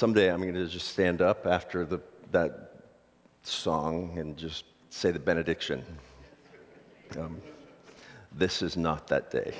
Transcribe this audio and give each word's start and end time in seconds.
Someday 0.00 0.32
I'm 0.32 0.40
going 0.40 0.54
to 0.54 0.66
just 0.66 0.88
stand 0.88 1.20
up 1.20 1.46
after 1.46 1.84
the, 1.84 2.00
that 2.30 2.72
song 3.42 4.18
and 4.18 4.34
just 4.34 4.64
say 4.88 5.10
the 5.10 5.18
benediction. 5.18 5.84
Um, 7.18 7.42
this 8.32 8.62
is 8.62 8.78
not 8.78 9.08
that 9.08 9.30
day. 9.30 9.52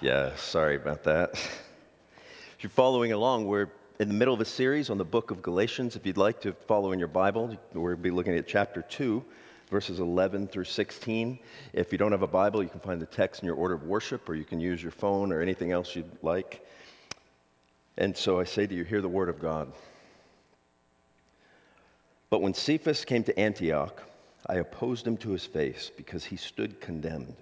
yeah, 0.00 0.34
sorry 0.36 0.76
about 0.76 1.04
that. 1.04 1.32
If 1.34 2.56
you're 2.60 2.70
following 2.70 3.12
along, 3.12 3.48
we're 3.48 3.68
in 3.98 4.08
the 4.08 4.14
middle 4.14 4.32
of 4.32 4.40
a 4.40 4.46
series 4.46 4.88
on 4.88 4.96
the 4.96 5.04
book 5.04 5.30
of 5.30 5.42
Galatians. 5.42 5.94
If 5.94 6.06
you'd 6.06 6.16
like 6.16 6.40
to 6.40 6.54
follow 6.66 6.92
in 6.92 6.98
your 6.98 7.08
Bible, 7.08 7.54
we'll 7.74 7.96
be 7.96 8.10
looking 8.10 8.34
at 8.34 8.48
chapter 8.48 8.80
2, 8.80 9.22
verses 9.70 10.00
11 10.00 10.48
through 10.48 10.64
16. 10.64 11.38
If 11.74 11.92
you 11.92 11.98
don't 11.98 12.12
have 12.12 12.22
a 12.22 12.26
Bible, 12.26 12.62
you 12.62 12.70
can 12.70 12.80
find 12.80 12.98
the 12.98 13.04
text 13.04 13.42
in 13.42 13.46
your 13.46 13.56
order 13.56 13.74
of 13.74 13.82
worship, 13.82 14.26
or 14.26 14.34
you 14.34 14.44
can 14.44 14.58
use 14.58 14.82
your 14.82 14.92
phone 14.92 15.32
or 15.32 15.42
anything 15.42 15.70
else 15.70 15.94
you'd 15.94 16.10
like. 16.22 16.66
And 18.00 18.16
so 18.16 18.40
I 18.40 18.44
say 18.44 18.66
to 18.66 18.74
you, 18.74 18.82
hear 18.82 19.00
the 19.00 19.08
word 19.08 19.28
of 19.28 19.38
God. 19.38 19.72
But 22.30 22.40
when 22.42 22.54
Cephas 22.54 23.04
came 23.04 23.22
to 23.24 23.38
Antioch, 23.38 24.02
I 24.46 24.56
opposed 24.56 25.06
him 25.06 25.16
to 25.18 25.30
his 25.30 25.44
face 25.44 25.90
because 25.96 26.24
he 26.24 26.36
stood 26.36 26.80
condemned. 26.80 27.36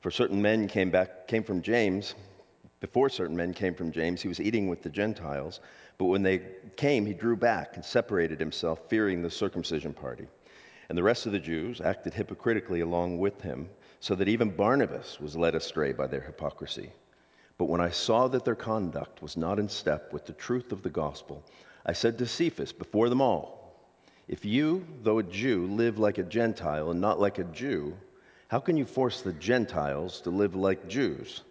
For 0.00 0.10
certain 0.10 0.42
men 0.42 0.66
came 0.66 0.90
back 0.90 1.28
came 1.28 1.44
from 1.44 1.62
James, 1.62 2.14
before 2.80 3.08
certain 3.08 3.36
men 3.36 3.54
came 3.54 3.74
from 3.74 3.90
James, 3.90 4.20
he 4.20 4.28
was 4.28 4.40
eating 4.40 4.68
with 4.68 4.82
the 4.82 4.90
Gentiles, 4.90 5.60
but 5.98 6.06
when 6.06 6.22
they 6.22 6.42
came, 6.76 7.06
he 7.06 7.14
drew 7.14 7.36
back 7.36 7.74
and 7.74 7.84
separated 7.84 8.38
himself, 8.38 8.80
fearing 8.88 9.22
the 9.22 9.30
circumcision 9.30 9.94
party. 9.94 10.26
And 10.88 10.96
the 10.96 11.02
rest 11.02 11.26
of 11.26 11.32
the 11.32 11.38
Jews 11.38 11.80
acted 11.80 12.14
hypocritically 12.14 12.80
along 12.80 13.18
with 13.18 13.40
him, 13.40 13.68
so 14.00 14.14
that 14.14 14.28
even 14.28 14.50
Barnabas 14.50 15.18
was 15.20 15.36
led 15.36 15.54
astray 15.54 15.92
by 15.92 16.06
their 16.06 16.20
hypocrisy. 16.20 16.92
But 17.58 17.66
when 17.66 17.80
I 17.80 17.90
saw 17.90 18.28
that 18.28 18.44
their 18.44 18.54
conduct 18.54 19.22
was 19.22 19.36
not 19.36 19.58
in 19.58 19.68
step 19.68 20.12
with 20.12 20.26
the 20.26 20.32
truth 20.32 20.72
of 20.72 20.82
the 20.82 20.90
gospel, 20.90 21.42
I 21.86 21.92
said 21.94 22.18
to 22.18 22.26
Cephas 22.26 22.72
before 22.72 23.08
them 23.08 23.22
all, 23.22 23.74
If 24.28 24.44
you, 24.44 24.86
though 25.02 25.18
a 25.20 25.22
Jew, 25.22 25.66
live 25.66 25.98
like 25.98 26.18
a 26.18 26.22
Gentile 26.22 26.90
and 26.90 27.00
not 27.00 27.18
like 27.18 27.38
a 27.38 27.44
Jew, 27.44 27.96
how 28.48 28.60
can 28.60 28.76
you 28.76 28.84
force 28.84 29.22
the 29.22 29.32
Gentiles 29.32 30.20
to 30.22 30.30
live 30.30 30.54
like 30.54 30.88
Jews? 30.88 31.42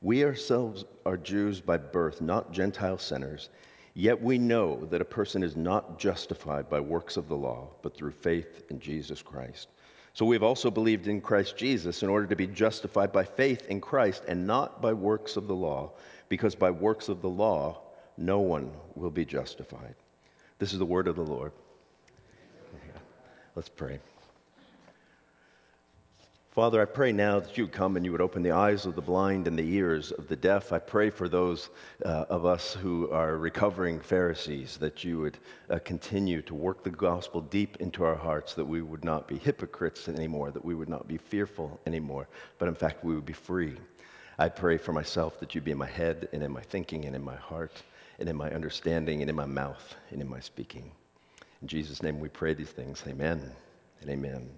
We 0.00 0.24
ourselves 0.24 0.84
are 1.06 1.16
Jews 1.16 1.60
by 1.60 1.76
birth, 1.76 2.20
not 2.20 2.52
Gentile 2.52 2.98
sinners, 2.98 3.48
yet 3.94 4.20
we 4.20 4.38
know 4.38 4.86
that 4.86 5.00
a 5.00 5.04
person 5.04 5.42
is 5.42 5.56
not 5.56 5.98
justified 5.98 6.68
by 6.68 6.80
works 6.80 7.16
of 7.16 7.28
the 7.28 7.36
law, 7.36 7.68
but 7.82 7.96
through 7.96 8.12
faith 8.12 8.64
in 8.70 8.80
Jesus 8.80 9.22
Christ. 9.22 9.68
So 10.18 10.26
we 10.26 10.34
have 10.34 10.42
also 10.42 10.68
believed 10.68 11.06
in 11.06 11.20
Christ 11.20 11.56
Jesus 11.56 12.02
in 12.02 12.08
order 12.08 12.26
to 12.26 12.34
be 12.34 12.48
justified 12.48 13.12
by 13.12 13.22
faith 13.22 13.68
in 13.68 13.80
Christ 13.80 14.24
and 14.26 14.48
not 14.48 14.82
by 14.82 14.92
works 14.92 15.36
of 15.36 15.46
the 15.46 15.54
law, 15.54 15.92
because 16.28 16.56
by 16.56 16.72
works 16.72 17.08
of 17.08 17.22
the 17.22 17.28
law 17.28 17.82
no 18.16 18.40
one 18.40 18.72
will 18.96 19.12
be 19.12 19.24
justified. 19.24 19.94
This 20.58 20.72
is 20.72 20.80
the 20.80 20.84
word 20.84 21.06
of 21.06 21.14
the 21.14 21.22
Lord. 21.22 21.52
Let's 23.54 23.68
pray. 23.68 24.00
Father, 26.58 26.82
I 26.82 26.86
pray 26.86 27.12
now 27.12 27.38
that 27.38 27.56
you 27.56 27.66
would 27.66 27.72
come 27.72 27.94
and 27.94 28.04
you 28.04 28.10
would 28.10 28.20
open 28.20 28.42
the 28.42 28.50
eyes 28.50 28.84
of 28.84 28.96
the 28.96 29.00
blind 29.00 29.46
and 29.46 29.56
the 29.56 29.76
ears 29.76 30.10
of 30.10 30.26
the 30.26 30.34
deaf. 30.34 30.72
I 30.72 30.80
pray 30.80 31.08
for 31.08 31.28
those 31.28 31.70
uh, 32.04 32.24
of 32.28 32.44
us 32.46 32.74
who 32.74 33.08
are 33.12 33.36
recovering 33.36 34.00
Pharisees 34.00 34.76
that 34.78 35.04
you 35.04 35.20
would 35.20 35.38
uh, 35.70 35.78
continue 35.78 36.42
to 36.42 36.56
work 36.56 36.82
the 36.82 36.90
gospel 36.90 37.42
deep 37.42 37.76
into 37.76 38.02
our 38.02 38.16
hearts, 38.16 38.54
that 38.54 38.64
we 38.64 38.82
would 38.82 39.04
not 39.04 39.28
be 39.28 39.38
hypocrites 39.38 40.08
anymore, 40.08 40.50
that 40.50 40.64
we 40.64 40.74
would 40.74 40.88
not 40.88 41.06
be 41.06 41.16
fearful 41.16 41.78
anymore, 41.86 42.26
but 42.58 42.66
in 42.66 42.74
fact 42.74 43.04
we 43.04 43.14
would 43.14 43.24
be 43.24 43.32
free. 43.32 43.76
I 44.36 44.48
pray 44.48 44.78
for 44.78 44.92
myself 44.92 45.38
that 45.38 45.54
you 45.54 45.60
be 45.60 45.70
in 45.70 45.78
my 45.78 45.86
head 45.86 46.28
and 46.32 46.42
in 46.42 46.50
my 46.50 46.62
thinking 46.62 47.04
and 47.04 47.14
in 47.14 47.22
my 47.22 47.36
heart 47.36 47.84
and 48.18 48.28
in 48.28 48.34
my 48.34 48.50
understanding 48.50 49.20
and 49.20 49.30
in 49.30 49.36
my 49.36 49.46
mouth 49.46 49.94
and 50.10 50.20
in 50.20 50.28
my 50.28 50.40
speaking. 50.40 50.90
In 51.62 51.68
Jesus' 51.68 52.02
name 52.02 52.18
we 52.18 52.28
pray 52.28 52.52
these 52.52 52.70
things. 52.70 53.04
Amen 53.06 53.48
and 54.00 54.10
amen. 54.10 54.50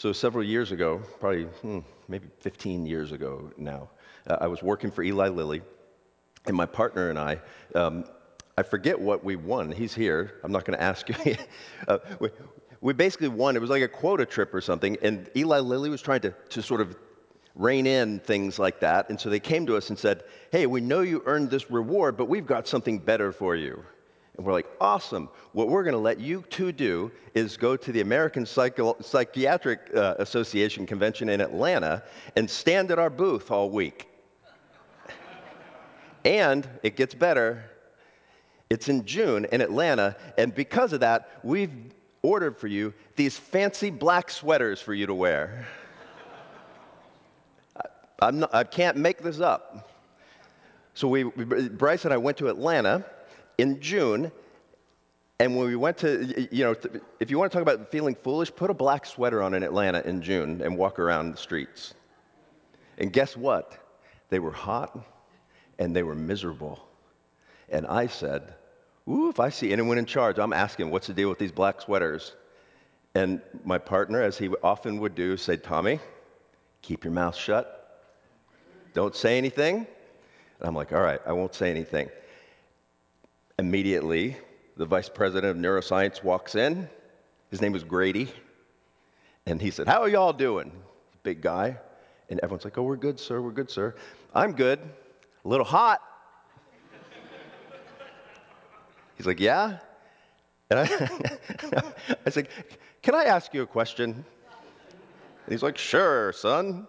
So, 0.00 0.14
several 0.14 0.42
years 0.42 0.72
ago, 0.72 1.02
probably 1.20 1.42
hmm, 1.42 1.80
maybe 2.08 2.28
15 2.38 2.86
years 2.86 3.12
ago 3.12 3.52
now, 3.58 3.90
uh, 4.26 4.38
I 4.40 4.46
was 4.46 4.62
working 4.62 4.90
for 4.90 5.02
Eli 5.02 5.28
Lilly, 5.28 5.60
and 6.46 6.56
my 6.56 6.64
partner 6.64 7.10
and 7.10 7.18
I, 7.18 7.38
um, 7.74 8.06
I 8.56 8.62
forget 8.62 8.98
what 8.98 9.22
we 9.22 9.36
won. 9.36 9.70
He's 9.70 9.92
here. 9.92 10.40
I'm 10.42 10.52
not 10.52 10.64
going 10.64 10.78
to 10.78 10.82
ask 10.82 11.06
you. 11.10 11.36
uh, 11.88 11.98
we, 12.18 12.30
we, 12.80 12.94
basically 12.94 13.28
won. 13.28 13.56
It 13.56 13.60
was 13.60 13.68
like 13.68 13.82
a 13.82 13.88
quota 13.88 14.24
trip 14.24 14.54
or 14.54 14.62
something, 14.62 14.96
and 15.02 15.28
Eli 15.36 15.58
Lilly 15.58 15.90
was 15.90 16.00
trying 16.00 16.22
to, 16.22 16.30
to 16.48 16.62
sort 16.62 16.80
of 16.80 16.96
rein 17.54 17.86
in 17.86 18.20
things 18.20 18.58
like 18.58 18.80
that. 18.80 19.10
And 19.10 19.20
so 19.20 19.28
they 19.28 19.38
came 19.38 19.66
to 19.66 19.76
us 19.76 19.90
and 19.90 19.98
said, 19.98 20.24
Hey, 20.50 20.64
we 20.66 20.80
know 20.80 21.02
you 21.02 21.22
earned 21.26 21.50
this 21.50 21.70
reward, 21.70 22.16
but 22.16 22.26
we've 22.26 22.46
got 22.46 22.66
something 22.66 23.00
better 23.00 23.32
for 23.32 23.54
you. 23.54 23.84
And 24.40 24.46
we're 24.46 24.54
like, 24.54 24.70
awesome. 24.80 25.28
What 25.52 25.68
we're 25.68 25.82
going 25.82 25.92
to 25.92 25.98
let 25.98 26.18
you 26.18 26.42
two 26.48 26.72
do 26.72 27.12
is 27.34 27.58
go 27.58 27.76
to 27.76 27.92
the 27.92 28.00
American 28.00 28.46
Psycho- 28.46 28.96
Psychiatric 29.02 29.90
uh, 29.94 30.14
Association 30.18 30.86
convention 30.86 31.28
in 31.28 31.42
Atlanta 31.42 32.02
and 32.36 32.48
stand 32.48 32.90
at 32.90 32.98
our 32.98 33.10
booth 33.10 33.50
all 33.50 33.68
week. 33.68 34.08
and 36.24 36.66
it 36.82 36.96
gets 36.96 37.14
better. 37.14 37.62
It's 38.70 38.88
in 38.88 39.04
June 39.04 39.44
in 39.52 39.60
Atlanta, 39.60 40.16
and 40.38 40.54
because 40.54 40.94
of 40.94 41.00
that, 41.00 41.28
we've 41.42 41.92
ordered 42.22 42.56
for 42.56 42.66
you 42.66 42.94
these 43.16 43.36
fancy 43.36 43.90
black 43.90 44.30
sweaters 44.30 44.80
for 44.80 44.94
you 44.94 45.04
to 45.04 45.14
wear. 45.14 45.66
I, 48.22 48.30
not, 48.30 48.54
I 48.54 48.64
can't 48.64 48.96
make 48.96 49.18
this 49.18 49.38
up. 49.38 49.90
So 50.94 51.08
we, 51.08 51.24
Bryce 51.24 52.06
and 52.06 52.14
I 52.14 52.16
went 52.16 52.38
to 52.38 52.48
Atlanta 52.48 53.04
in 53.60 53.80
June, 53.80 54.32
and 55.38 55.56
when 55.56 55.66
we 55.66 55.76
went 55.76 55.98
to, 55.98 56.48
you 56.54 56.64
know, 56.64 56.74
if 57.18 57.30
you 57.30 57.38
want 57.38 57.50
to 57.52 57.56
talk 57.56 57.62
about 57.62 57.90
feeling 57.90 58.14
foolish, 58.14 58.54
put 58.54 58.70
a 58.70 58.74
black 58.74 59.06
sweater 59.06 59.42
on 59.42 59.54
in 59.54 59.62
Atlanta 59.62 60.00
in 60.00 60.22
June 60.22 60.60
and 60.62 60.76
walk 60.76 60.98
around 60.98 61.32
the 61.32 61.38
streets. 61.38 61.94
And 62.98 63.12
guess 63.12 63.36
what? 63.36 63.78
They 64.28 64.38
were 64.38 64.52
hot 64.52 64.98
and 65.78 65.96
they 65.96 66.02
were 66.02 66.14
miserable. 66.14 66.86
And 67.70 67.86
I 67.86 68.06
said, 68.06 68.54
Ooh, 69.08 69.28
if 69.28 69.40
I 69.40 69.48
see 69.48 69.72
anyone 69.72 69.98
in 69.98 70.06
charge, 70.06 70.38
I'm 70.38 70.52
asking, 70.52 70.90
what's 70.90 71.06
the 71.06 71.14
deal 71.14 71.28
with 71.28 71.38
these 71.38 71.52
black 71.52 71.80
sweaters? 71.80 72.34
And 73.14 73.40
my 73.64 73.78
partner, 73.78 74.22
as 74.22 74.38
he 74.38 74.48
often 74.62 75.00
would 75.00 75.14
do, 75.14 75.36
said, 75.36 75.64
Tommy, 75.64 75.98
keep 76.82 77.02
your 77.02 77.12
mouth 77.12 77.34
shut. 77.34 77.76
Don't 78.94 79.16
say 79.16 79.36
anything. 79.38 79.78
And 80.58 80.68
I'm 80.68 80.74
like, 80.74 80.92
all 80.92 81.00
right, 81.00 81.20
I 81.26 81.32
won't 81.32 81.54
say 81.54 81.70
anything. 81.70 82.08
Immediately, 83.60 84.38
the 84.78 84.86
vice 84.86 85.10
president 85.10 85.50
of 85.50 85.62
neuroscience 85.62 86.24
walks 86.24 86.54
in. 86.54 86.88
His 87.50 87.60
name 87.60 87.72
was 87.72 87.84
Grady. 87.84 88.32
And 89.44 89.60
he 89.60 89.70
said, 89.70 89.86
How 89.86 90.00
are 90.00 90.08
y'all 90.08 90.32
doing? 90.32 90.72
Big 91.24 91.42
guy. 91.42 91.76
And 92.30 92.40
everyone's 92.42 92.64
like, 92.64 92.78
Oh, 92.78 92.82
we're 92.84 92.96
good, 92.96 93.20
sir. 93.20 93.38
We're 93.42 93.50
good, 93.50 93.70
sir. 93.70 93.94
I'm 94.34 94.52
good. 94.52 94.78
A 95.44 95.48
little 95.48 95.66
hot. 95.66 96.00
He's 99.18 99.26
like, 99.26 99.40
Yeah? 99.40 99.80
And 100.70 100.80
I, 100.80 101.10
I 102.26 102.30
said, 102.30 102.48
Can 103.02 103.14
I 103.14 103.24
ask 103.24 103.52
you 103.52 103.60
a 103.60 103.66
question? 103.66 104.12
And 104.12 105.52
he's 105.52 105.62
like, 105.62 105.76
Sure, 105.76 106.32
son. 106.32 106.88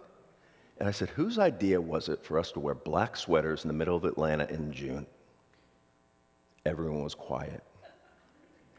And 0.78 0.88
I 0.88 0.92
said, 0.92 1.10
Whose 1.10 1.38
idea 1.38 1.78
was 1.78 2.08
it 2.08 2.24
for 2.24 2.38
us 2.38 2.50
to 2.52 2.60
wear 2.60 2.74
black 2.74 3.18
sweaters 3.18 3.62
in 3.62 3.68
the 3.68 3.74
middle 3.74 3.94
of 3.94 4.04
Atlanta 4.04 4.46
in 4.46 4.72
June? 4.72 5.06
Everyone 6.64 7.02
was 7.02 7.14
quiet. 7.14 7.62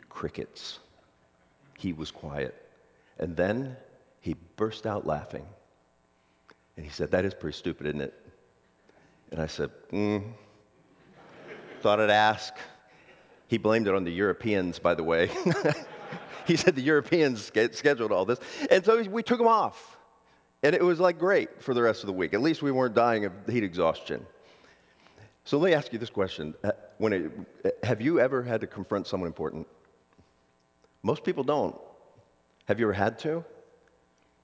Crickets. 0.09 0.79
He 1.77 1.93
was 1.93 2.11
quiet. 2.11 2.55
And 3.19 3.35
then 3.35 3.75
he 4.21 4.35
burst 4.55 4.85
out 4.85 5.05
laughing. 5.05 5.45
And 6.77 6.85
he 6.85 6.91
said, 6.91 7.11
That 7.11 7.25
is 7.25 7.33
pretty 7.33 7.57
stupid, 7.57 7.87
isn't 7.87 8.01
it? 8.01 8.13
And 9.31 9.41
I 9.41 9.47
said, 9.47 9.69
Hmm. 9.89 10.19
Thought 11.81 11.99
I'd 11.99 12.09
ask. 12.09 12.53
He 13.47 13.57
blamed 13.57 13.87
it 13.87 13.93
on 13.93 14.05
the 14.05 14.11
Europeans, 14.11 14.79
by 14.79 14.95
the 14.95 15.03
way. 15.03 15.29
he 16.47 16.55
said 16.55 16.75
the 16.75 16.81
Europeans 16.81 17.43
scheduled 17.43 18.11
all 18.11 18.25
this. 18.25 18.39
And 18.71 18.83
so 18.83 19.01
we 19.03 19.21
took 19.21 19.39
him 19.39 19.47
off. 19.47 19.97
And 20.63 20.73
it 20.73 20.81
was 20.81 20.99
like 20.99 21.19
great 21.19 21.61
for 21.61 21.73
the 21.73 21.81
rest 21.81 22.01
of 22.03 22.07
the 22.07 22.13
week. 22.13 22.33
At 22.33 22.41
least 22.41 22.61
we 22.61 22.71
weren't 22.71 22.95
dying 22.95 23.25
of 23.25 23.33
heat 23.47 23.63
exhaustion. 23.63 24.25
So 25.43 25.57
let 25.57 25.69
me 25.71 25.75
ask 25.75 25.91
you 25.91 25.99
this 25.99 26.09
question. 26.09 26.55
When 27.03 27.11
it, 27.11 27.79
have 27.83 27.99
you 27.99 28.21
ever 28.21 28.41
had 28.43 28.61
to 28.61 28.67
confront 28.67 29.07
someone 29.07 29.27
important? 29.27 29.67
Most 31.01 31.25
people 31.25 31.43
don't. 31.43 31.75
Have 32.69 32.79
you 32.79 32.85
ever 32.85 32.93
had 32.93 33.19
to? 33.19 33.43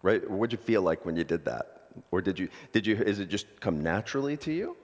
Right? 0.02 0.30
What 0.30 0.50
did 0.50 0.60
you 0.60 0.66
feel 0.66 0.82
like 0.82 1.06
when 1.06 1.16
you 1.16 1.24
did 1.24 1.46
that? 1.46 1.84
Or 2.12 2.20
did 2.22 2.38
you, 2.38 2.50
did 2.74 2.86
you, 2.86 2.98
is 2.98 3.20
it 3.20 3.30
just 3.30 3.46
come 3.62 3.82
naturally 3.82 4.36
to 4.36 4.52
you? 4.52 4.76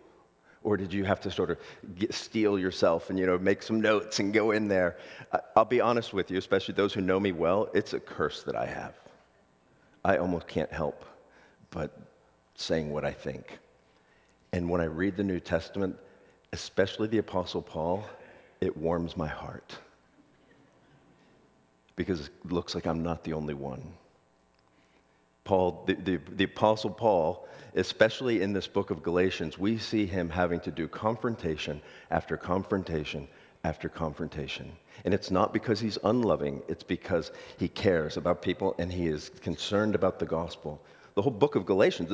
Or 0.64 0.78
did 0.78 0.94
you 0.94 1.04
have 1.04 1.20
to 1.20 1.32
sort 1.32 1.50
of 1.52 1.58
get, 2.00 2.14
steel 2.14 2.58
yourself 2.58 3.10
and, 3.10 3.20
you 3.20 3.26
know, 3.26 3.38
make 3.38 3.62
some 3.62 3.82
notes 3.82 4.20
and 4.20 4.34
go 4.34 4.52
in 4.52 4.70
there? 4.70 4.96
I, 5.34 5.40
I'll 5.58 5.66
be 5.66 5.82
honest 5.82 6.14
with 6.14 6.32
you, 6.32 6.38
especially 6.38 6.76
those 6.76 6.94
who 6.94 7.02
know 7.02 7.20
me 7.20 7.34
well, 7.34 7.68
it's 7.74 7.92
a 7.92 8.00
curse 8.00 8.44
that 8.44 8.56
I 8.56 8.68
have. 8.68 8.94
I 10.06 10.16
almost 10.16 10.48
can't 10.48 10.72
help 10.72 11.04
but 11.72 11.92
saying 12.56 12.90
what 12.90 13.04
I 13.04 13.12
think. 13.12 13.60
And 14.54 14.70
when 14.70 14.80
I 14.80 14.86
read 14.86 15.18
the 15.18 15.26
New 15.26 15.42
Testament, 15.42 15.98
especially 16.56 17.10
the 17.10 17.18
Apostle 17.18 17.62
Paul, 17.62 18.02
it 18.62 18.78
warms 18.78 19.18
my 19.18 19.28
heart 19.28 19.78
because 21.98 22.28
it 22.28 22.32
looks 22.46 22.74
like 22.74 22.88
I'm 22.88 23.04
not 23.04 23.26
the 23.26 23.34
only 23.34 23.54
one. 23.54 23.84
Paul, 25.44 25.84
the, 25.86 25.96
the, 25.96 26.16
the, 26.38 26.46
Apostle 26.46 26.92
Paul, 26.92 27.46
especially 27.76 28.42
in 28.42 28.54
this 28.54 28.68
book 28.68 28.90
of 28.90 29.04
Galatians, 29.04 29.60
we 29.60 29.78
see 29.78 30.06
him 30.06 30.30
having 30.30 30.62
to 30.62 30.72
do 30.72 30.88
confrontation 30.88 31.82
after 32.10 32.38
confrontation 32.38 33.28
after 33.66 33.90
confrontation. 33.90 34.72
And 35.04 35.14
it's 35.14 35.32
not 35.32 35.52
because 35.52 35.82
he's 35.82 35.98
unloving, 36.06 36.62
it's 36.70 36.84
because 36.84 37.32
he 37.58 37.68
cares 37.68 38.16
about 38.16 38.42
people 38.42 38.76
and 38.80 38.90
he 38.90 39.08
is 39.08 39.30
concerned 39.42 39.94
about 39.94 40.20
the 40.20 40.26
gospel. 40.26 40.80
The 41.16 41.22
whole 41.22 41.32
book 41.32 41.56
of 41.56 41.66
Galatians, 41.66 42.12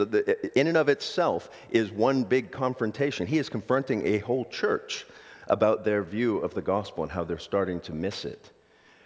in 0.56 0.68
and 0.68 0.78
of 0.78 0.88
itself, 0.88 1.50
is 1.72 1.92
one 1.92 2.24
big 2.24 2.52
confrontation. 2.52 3.26
He 3.26 3.40
is 3.40 3.50
confronting 3.50 4.06
a 4.06 4.20
whole 4.20 4.46
church 4.46 5.06
about 5.48 5.84
their 5.84 6.04
view 6.04 6.38
of 6.38 6.54
the 6.54 6.62
gospel 6.62 7.04
and 7.04 7.12
how 7.12 7.24
they're 7.24 7.40
starting 7.40 7.80
to 7.82 7.94
miss 7.94 8.26
it. 8.26 8.52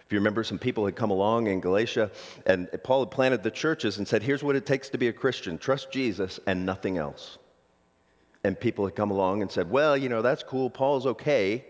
If 0.05 0.11
you 0.11 0.19
remember, 0.19 0.43
some 0.43 0.59
people 0.59 0.85
had 0.85 0.95
come 0.95 1.09
along 1.09 1.47
in 1.47 1.61
Galatia, 1.61 2.11
and 2.45 2.69
Paul 2.83 3.05
had 3.05 3.11
planted 3.11 3.41
the 3.41 3.49
churches 3.49 3.97
and 3.97 4.07
said, 4.07 4.21
Here's 4.21 4.43
what 4.43 4.55
it 4.55 4.65
takes 4.65 4.89
to 4.89 4.99
be 4.99 5.07
a 5.07 5.13
Christian 5.13 5.57
trust 5.57 5.91
Jesus 5.91 6.39
and 6.45 6.65
nothing 6.65 6.97
else. 6.97 7.37
And 8.43 8.59
people 8.59 8.85
had 8.85 8.95
come 8.95 9.09
along 9.09 9.41
and 9.41 9.49
said, 9.49 9.71
Well, 9.71 9.97
you 9.97 10.09
know, 10.09 10.21
that's 10.21 10.43
cool. 10.43 10.69
Paul's 10.69 11.07
okay. 11.07 11.65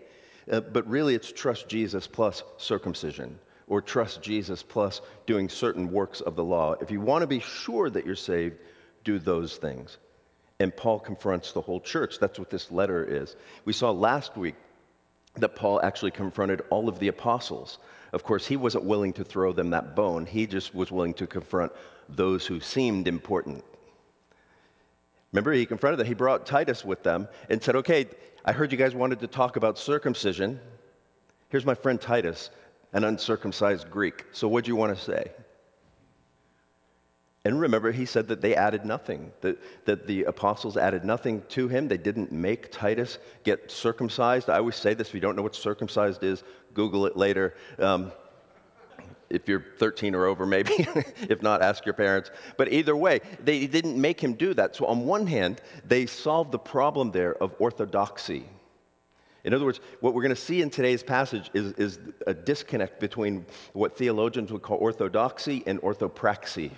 Uh, 0.50 0.60
but 0.60 0.86
really, 0.86 1.14
it's 1.14 1.32
trust 1.32 1.68
Jesus 1.68 2.06
plus 2.06 2.42
circumcision, 2.58 3.38
or 3.68 3.80
trust 3.82 4.22
Jesus 4.22 4.62
plus 4.62 5.00
doing 5.26 5.48
certain 5.48 5.90
works 5.90 6.20
of 6.20 6.36
the 6.36 6.44
law. 6.44 6.74
If 6.80 6.90
you 6.90 7.00
want 7.00 7.22
to 7.22 7.26
be 7.26 7.40
sure 7.40 7.90
that 7.90 8.06
you're 8.06 8.14
saved, 8.14 8.56
do 9.04 9.18
those 9.18 9.56
things. 9.56 9.98
And 10.58 10.74
Paul 10.74 11.00
confronts 11.00 11.52
the 11.52 11.60
whole 11.60 11.80
church. 11.80 12.18
That's 12.18 12.38
what 12.38 12.50
this 12.50 12.70
letter 12.70 13.04
is. 13.04 13.36
We 13.64 13.72
saw 13.72 13.90
last 13.90 14.36
week 14.36 14.54
that 15.34 15.54
Paul 15.54 15.80
actually 15.82 16.12
confronted 16.12 16.62
all 16.70 16.88
of 16.88 16.98
the 16.98 17.08
apostles. 17.08 17.78
Of 18.12 18.24
course, 18.24 18.46
he 18.46 18.56
wasn't 18.56 18.84
willing 18.84 19.12
to 19.14 19.24
throw 19.24 19.52
them 19.52 19.70
that 19.70 19.94
bone, 19.94 20.26
he 20.26 20.46
just 20.46 20.74
was 20.74 20.90
willing 20.90 21.14
to 21.14 21.26
confront 21.26 21.72
those 22.08 22.46
who 22.46 22.60
seemed 22.60 23.08
important. 23.08 23.64
Remember, 25.32 25.52
he 25.52 25.66
confronted 25.66 25.98
them. 25.98 26.06
He 26.06 26.14
brought 26.14 26.46
Titus 26.46 26.84
with 26.84 27.02
them 27.02 27.28
and 27.50 27.62
said, 27.62 27.76
Okay, 27.76 28.06
I 28.44 28.52
heard 28.52 28.72
you 28.72 28.78
guys 28.78 28.94
wanted 28.94 29.20
to 29.20 29.26
talk 29.26 29.56
about 29.56 29.76
circumcision. 29.76 30.60
Here's 31.48 31.66
my 31.66 31.74
friend 31.74 32.00
Titus, 32.00 32.48
an 32.96 33.04
uncircumcised 33.04 33.90
Greek. 33.90 34.24
So, 34.32 34.48
what 34.48 34.64
do 34.64 34.70
you 34.70 34.76
want 34.76 34.96
to 34.96 35.04
say? 35.04 35.30
And 37.44 37.60
remember, 37.60 37.92
he 37.92 38.06
said 38.06 38.26
that 38.28 38.40
they 38.40 38.56
added 38.56 38.86
nothing, 38.86 39.30
that, 39.42 39.58
that 39.84 40.06
the 40.06 40.24
apostles 40.24 40.78
added 40.78 41.04
nothing 41.04 41.42
to 41.50 41.68
him. 41.68 41.88
They 41.88 41.98
didn't 41.98 42.32
make 42.32 42.72
Titus 42.72 43.18
get 43.44 43.70
circumcised. 43.70 44.48
I 44.48 44.56
always 44.56 44.76
say 44.76 44.94
this 44.94 45.08
if 45.08 45.14
you 45.14 45.20
don't 45.20 45.36
know 45.36 45.42
what 45.42 45.54
circumcised 45.54 46.24
is, 46.24 46.42
Google 46.72 47.04
it 47.04 47.18
later. 47.18 47.54
Um, 47.78 48.12
if 49.28 49.46
you're 49.46 49.64
13 49.78 50.14
or 50.14 50.24
over, 50.24 50.46
maybe. 50.46 50.72
if 51.28 51.42
not, 51.42 51.60
ask 51.60 51.84
your 51.84 51.94
parents. 51.94 52.30
But 52.56 52.72
either 52.72 52.96
way, 52.96 53.20
they 53.44 53.66
didn't 53.66 54.00
make 54.00 54.20
him 54.20 54.32
do 54.32 54.54
that. 54.54 54.74
So, 54.74 54.86
on 54.86 55.04
one 55.04 55.26
hand, 55.26 55.60
they 55.84 56.06
solved 56.06 56.50
the 56.50 56.58
problem 56.58 57.10
there 57.10 57.34
of 57.42 57.54
orthodoxy. 57.58 58.46
In 59.46 59.54
other 59.54 59.64
words, 59.64 59.78
what 60.00 60.12
we're 60.12 60.22
going 60.22 60.34
to 60.34 60.40
see 60.40 60.60
in 60.60 60.70
today's 60.70 61.04
passage 61.04 61.50
is, 61.54 61.72
is 61.74 62.00
a 62.26 62.34
disconnect 62.34 62.98
between 62.98 63.46
what 63.74 63.96
theologians 63.96 64.52
would 64.52 64.62
call 64.62 64.76
orthodoxy 64.78 65.62
and 65.66 65.80
orthopraxy. 65.82 66.72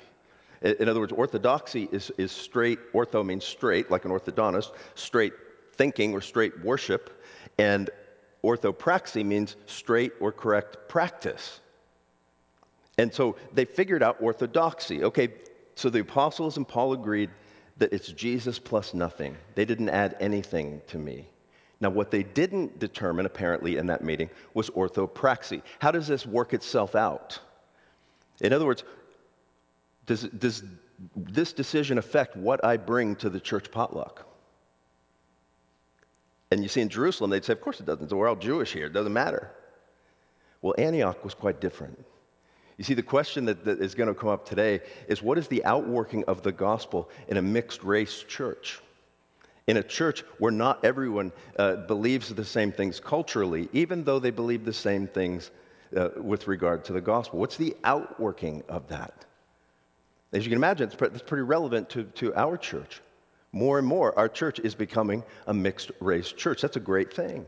In 0.61 0.87
other 0.87 1.01
words, 1.01 1.13
orthodoxy 1.13 1.89
is, 1.91 2.13
is 2.19 2.31
straight, 2.31 2.79
ortho 2.93 3.25
means 3.25 3.47
straight, 3.47 3.91
like 3.91 4.05
an 4.05 4.11
orthodontist, 4.11 4.73
straight 4.97 5.33
thinking 5.77 6.13
or 6.13 6.21
straight 6.21 6.61
worship, 6.63 7.25
and 7.57 7.89
orthopraxy 8.45 9.25
means 9.25 9.57
straight 9.65 10.13
or 10.21 10.31
correct 10.31 10.77
practice. 10.89 11.61
And 12.99 13.15
so 13.15 13.37
they 13.55 13.65
figured 13.65 14.03
out 14.03 14.19
orthodoxy. 14.21 15.05
Okay, 15.05 15.33
so 15.75 15.89
the 15.89 16.01
apostles 16.01 16.59
and 16.59 16.69
Paul 16.69 16.93
agreed 16.93 17.31
that 17.79 17.95
it's 17.95 18.09
Jesus 18.09 18.59
plus 18.59 18.93
nothing. 18.93 19.39
They 19.55 19.65
didn't 19.65 19.89
add 19.89 20.17
anything 20.21 20.83
to 20.89 20.99
me. 20.99 21.29
Now, 21.81 21.91
what 21.91 22.11
they 22.11 22.25
didn't 22.25 22.79
determine, 22.81 23.27
apparently, 23.27 23.77
in 23.77 23.87
that 23.87 24.03
meeting 24.03 24.31
was 24.55 24.69
orthopraxy. 24.71 25.63
How 25.79 25.93
does 25.93 26.09
this 26.09 26.27
work 26.27 26.53
itself 26.53 26.97
out? 26.97 27.39
In 28.41 28.53
other 28.53 28.67
words, 28.67 28.83
does, 30.07 30.23
does 30.23 30.65
this 31.15 31.53
decision 31.53 31.99
affect 31.99 32.37
what 32.37 32.65
I 32.65 32.77
bring 32.77 33.15
to 33.17 33.31
the 33.31 33.39
church 33.39 33.71
potluck? 33.71 34.27
And 36.51 36.63
you 36.63 36.69
see, 36.69 36.81
in 36.81 36.89
Jerusalem, 36.89 37.31
they'd 37.31 37.45
say, 37.45 37.53
Of 37.53 37.61
course 37.61 37.79
it 37.79 37.87
doesn't. 37.87 38.11
We're 38.11 38.29
all 38.29 38.37
Jewish 38.37 38.73
here. 38.73 38.87
It 38.87 38.93
doesn't 38.93 39.13
matter. 39.13 39.53
Well, 40.63 40.75
Antioch 40.79 41.23
was 41.23 41.35
quite 41.35 41.61
different. 41.61 42.05
You 42.79 42.85
see, 42.85 42.95
the 42.95 43.03
question 43.03 43.45
that, 43.45 43.65
that 43.65 43.81
is 43.81 43.95
going 43.95 44.09
to 44.09 44.15
come 44.15 44.29
up 44.31 44.49
today 44.49 44.81
is 45.09 45.23
what 45.23 45.37
is 45.37 45.47
the 45.49 45.65
outworking 45.65 46.25
of 46.25 46.43
the 46.43 46.53
gospel 46.53 47.11
in 47.29 47.37
a 47.37 47.43
mixed 47.43 47.85
race 47.85 48.25
church? 48.27 48.81
In 49.69 49.77
a 49.77 49.83
church 49.83 50.25
where 50.39 50.51
not 50.51 50.83
everyone 50.85 51.31
uh, 51.59 51.77
believes 51.77 52.35
the 52.35 52.45
same 52.45 52.73
things 52.73 52.99
culturally, 52.99 53.69
even 53.75 54.03
though 54.03 54.19
they 54.19 54.31
believe 54.31 54.65
the 54.65 54.73
same 54.73 55.07
things 55.07 55.51
uh, 55.95 56.09
with 56.17 56.49
regard 56.49 56.85
to 56.87 56.95
the 56.95 57.03
gospel. 57.03 57.39
What's 57.39 57.59
the 57.59 57.77
outworking 57.85 58.65
of 58.69 58.89
that? 58.89 59.27
As 60.33 60.45
you 60.45 60.51
can 60.51 60.57
imagine, 60.57 60.89
it's, 60.89 61.23
pretty 61.23 61.43
relevant 61.43 61.91
to, 61.91 62.05
to 62.05 62.35
our 62.35 62.57
church. 62.57 63.03
More 63.53 63.79
and 63.79 63.87
more, 63.87 64.19
our 64.19 64.29
church 64.29 64.59
is 64.59 64.75
becoming 64.75 65.23
a 65.47 65.53
mixed 65.53 65.91
race 66.01 66.33
church. 66.33 66.63
That's 66.63 66.77
a 66.77 66.81
great 66.81 67.13
thing. 67.13 67.45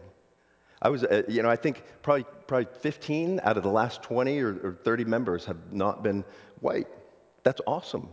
I 0.82 0.90
was, 0.90 1.05
uh, 1.05 1.23
you 1.26 1.43
know, 1.43 1.50
I 1.50 1.56
think 1.56 1.82
probably, 2.02 2.25
probably 2.46 2.69
15 2.81 3.40
out 3.44 3.56
of 3.56 3.62
the 3.62 3.70
last 3.70 4.02
20 4.02 4.40
or, 4.40 4.50
or 4.62 4.78
30 4.82 5.05
members 5.05 5.46
have 5.46 5.73
not 5.73 6.02
been 6.02 6.25
white. 6.61 6.87
That's 7.44 7.62
awesome. 7.66 8.11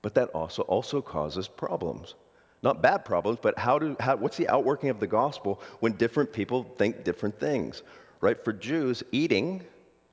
But 0.00 0.14
that 0.14 0.30
also, 0.30 0.62
also 0.62 1.02
causes 1.02 1.48
problems. 1.48 2.14
Not 2.62 2.80
bad 2.80 3.04
problems, 3.04 3.38
but 3.42 3.58
how 3.58 3.78
do, 3.78 3.96
how, 3.98 4.16
what's 4.16 4.36
the 4.36 4.48
outworking 4.48 4.88
of 4.90 5.00
the 5.00 5.06
gospel 5.06 5.60
when 5.80 5.92
different 5.94 6.32
people 6.32 6.62
think 6.78 7.04
different 7.04 7.38
things? 7.38 7.82
Right? 8.20 8.42
For 8.44 8.52
Jews, 8.52 9.02
eating 9.10 9.64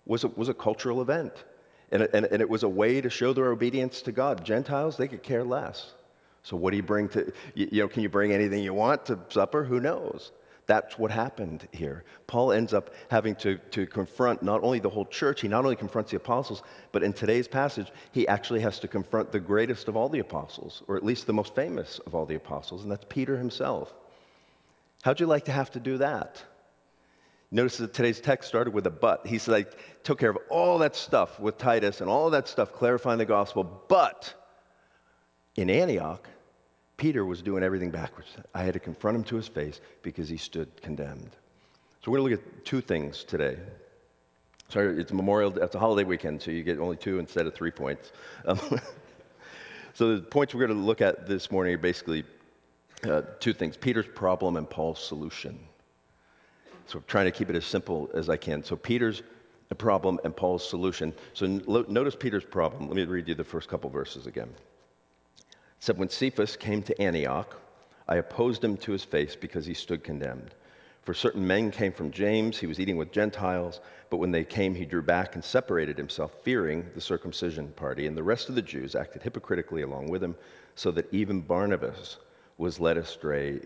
was 0.06 0.24
a, 0.24 0.30
was 0.30 0.50
a 0.50 0.54
cultural 0.54 1.02
event. 1.02 1.46
And, 1.92 2.04
and, 2.14 2.26
and 2.26 2.42
it 2.42 2.50
was 2.50 2.64
a 2.64 2.70
way 2.70 3.02
to 3.02 3.10
show 3.10 3.34
their 3.34 3.52
obedience 3.52 4.02
to 4.04 4.12
God. 4.12 4.44
Gentiles, 4.44 4.98
they 4.98 5.08
could 5.08 5.24
care 5.24 5.44
less. 5.44 5.94
So, 6.44 6.56
what 6.56 6.72
do 6.72 6.78
you 6.78 6.84
bring 6.84 7.10
to, 7.10 7.32
you, 7.54 7.70
you 7.72 7.82
know, 7.82 7.88
can 7.88 8.02
you 8.02 8.10
bring 8.10 8.32
anything 8.32 8.64
you 8.64 8.74
want 8.74 9.06
to 9.08 9.20
supper? 9.30 9.64
Who 9.64 9.80
knows? 9.80 10.32
That's 10.70 11.00
what 11.00 11.10
happened 11.10 11.68
here. 11.72 12.04
Paul 12.28 12.52
ends 12.52 12.76
up 12.76 12.92
having 13.10 13.34
to, 13.38 13.58
to 13.72 13.88
confront 13.88 14.44
not 14.44 14.62
only 14.62 14.78
the 14.78 14.88
whole 14.88 15.08
church, 15.08 15.42
he 15.42 15.48
not 15.48 15.64
only 15.64 15.76
confronts 15.76 16.12
the 16.12 16.18
apostles, 16.18 16.62
but 16.92 17.02
in 17.02 17.12
today's 17.12 17.48
passage, 17.48 17.92
he 18.12 18.28
actually 18.28 18.60
has 18.60 18.78
to 18.82 18.88
confront 18.88 19.32
the 19.32 19.40
greatest 19.40 19.88
of 19.88 19.98
all 19.98 20.10
the 20.10 20.20
apostles, 20.20 20.84
or 20.88 20.96
at 20.96 21.04
least 21.04 21.26
the 21.26 21.34
most 21.34 21.56
famous 21.56 21.98
of 22.06 22.14
all 22.14 22.28
the 22.28 22.36
apostles, 22.36 22.84
and 22.84 22.92
that's 22.92 23.06
Peter 23.10 23.36
himself. 23.36 23.92
How'd 25.02 25.20
you 25.20 25.26
like 25.26 25.46
to 25.46 25.52
have 25.52 25.72
to 25.72 25.80
do 25.80 25.98
that? 25.98 26.40
Notice 27.50 27.78
that 27.78 27.96
today's 27.96 28.22
text 28.22 28.48
started 28.48 28.72
with 28.72 28.86
a 28.86 28.92
but. 28.92 29.26
He 29.26 29.40
said, 29.40 29.56
I 29.56 29.66
took 30.04 30.20
care 30.20 30.30
of 30.30 30.38
all 30.52 30.78
that 30.78 30.96
stuff 30.96 31.40
with 31.40 31.58
Titus 31.58 32.00
and 32.00 32.12
all 32.12 32.30
that 32.30 32.48
stuff 32.48 32.74
clarifying 32.74 33.18
the 33.18 33.26
gospel, 33.26 33.64
but 33.88 34.36
in 35.56 35.72
Antioch, 35.72 36.30
Peter 37.00 37.24
was 37.24 37.42
doing 37.42 37.64
everything 37.64 37.92
backwards. 37.92 38.28
I 38.54 38.62
had 38.64 38.74
to 38.74 38.80
confront 38.80 39.16
him 39.16 39.24
to 39.24 39.38
his 39.38 39.48
face 39.48 39.80
because 40.04 40.28
he 40.28 40.36
stood 40.36 40.70
condemned. 40.82 41.32
So 42.04 42.12
we're 42.12 42.18
going 42.20 42.32
to 42.32 42.36
look 42.36 42.46
at 42.58 42.66
two 42.66 42.82
things 42.82 43.24
today. 43.24 43.58
Sorry, 44.68 45.00
it's 45.00 45.14
Memorial, 45.14 45.58
it's 45.58 45.76
a 45.76 45.80
holiday 45.80 46.04
weekend, 46.04 46.42
so 46.42 46.52
you 46.52 46.62
get 46.62 46.78
only 46.78 46.98
two 46.98 47.18
instead 47.18 47.48
of 47.48 47.56
three 47.56 47.72
points. 47.72 48.12
Um, 48.46 48.60
so 49.94 50.18
the 50.18 50.22
points 50.22 50.54
we're 50.54 50.68
going 50.68 50.78
to 50.78 50.86
look 50.86 51.00
at 51.00 51.26
this 51.26 51.50
morning 51.50 51.74
are 51.74 51.78
basically 51.80 52.26
uh, 53.06 53.22
two 53.40 53.54
things 53.54 53.78
Peter's 53.78 54.08
problem 54.14 54.58
and 54.58 54.70
Paul's 54.70 55.02
solution. 55.02 55.58
So 56.86 57.00
I'm 57.00 57.06
trying 57.08 57.26
to 57.26 57.32
keep 57.32 57.50
it 57.50 57.56
as 57.56 57.66
simple 57.66 58.10
as 58.14 58.30
I 58.30 58.36
can. 58.36 58.62
So 58.62 58.76
Peter's 58.76 59.24
problem 59.78 60.20
and 60.26 60.36
Paul's 60.36 60.68
solution. 60.68 61.14
So 61.34 61.46
notice 61.46 62.16
Peter's 62.16 62.44
problem. 62.44 62.88
Let 62.88 62.96
me 62.98 63.06
read 63.06 63.30
you 63.30 63.36
the 63.36 63.44
first 63.44 63.70
couple 63.70 63.90
verses 63.90 64.28
again. 64.28 64.50
Said, 65.80 65.98
When 65.98 66.10
Cephas 66.10 66.58
came 66.58 66.84
to 66.84 67.02
Antioch, 67.02 67.56
I 68.08 68.18
opposed 68.18 68.64
him 68.64 68.78
to 68.78 68.92
his 68.92 69.04
face 69.04 69.36
because 69.36 69.66
he 69.66 69.74
stood 69.74 70.04
condemned. 70.04 70.54
For 71.04 71.14
certain 71.14 71.48
men 71.48 71.72
came 71.72 71.92
from 71.94 72.12
James, 72.12 72.60
he 72.60 72.68
was 72.68 72.80
eating 72.80 72.98
with 72.98 73.12
Gentiles, 73.12 73.80
but 74.10 74.18
when 74.18 74.32
they 74.32 74.44
came, 74.44 74.76
he 74.76 74.86
drew 74.86 75.02
back 75.02 75.36
and 75.36 75.44
separated 75.44 75.98
himself, 75.98 76.34
fearing 76.44 76.86
the 76.94 77.02
circumcision 77.02 77.70
party. 77.70 78.06
And 78.06 78.18
the 78.18 78.24
rest 78.24 78.50
of 78.50 78.56
the 78.56 78.62
Jews 78.62 78.94
acted 78.96 79.24
hypocritically 79.24 79.82
along 79.82 80.10
with 80.10 80.22
him, 80.22 80.36
so 80.76 80.92
that 80.92 81.12
even 81.14 81.42
Barnabas 81.42 82.18
was 82.58 82.80
led 82.80 82.98
astray 82.98 83.62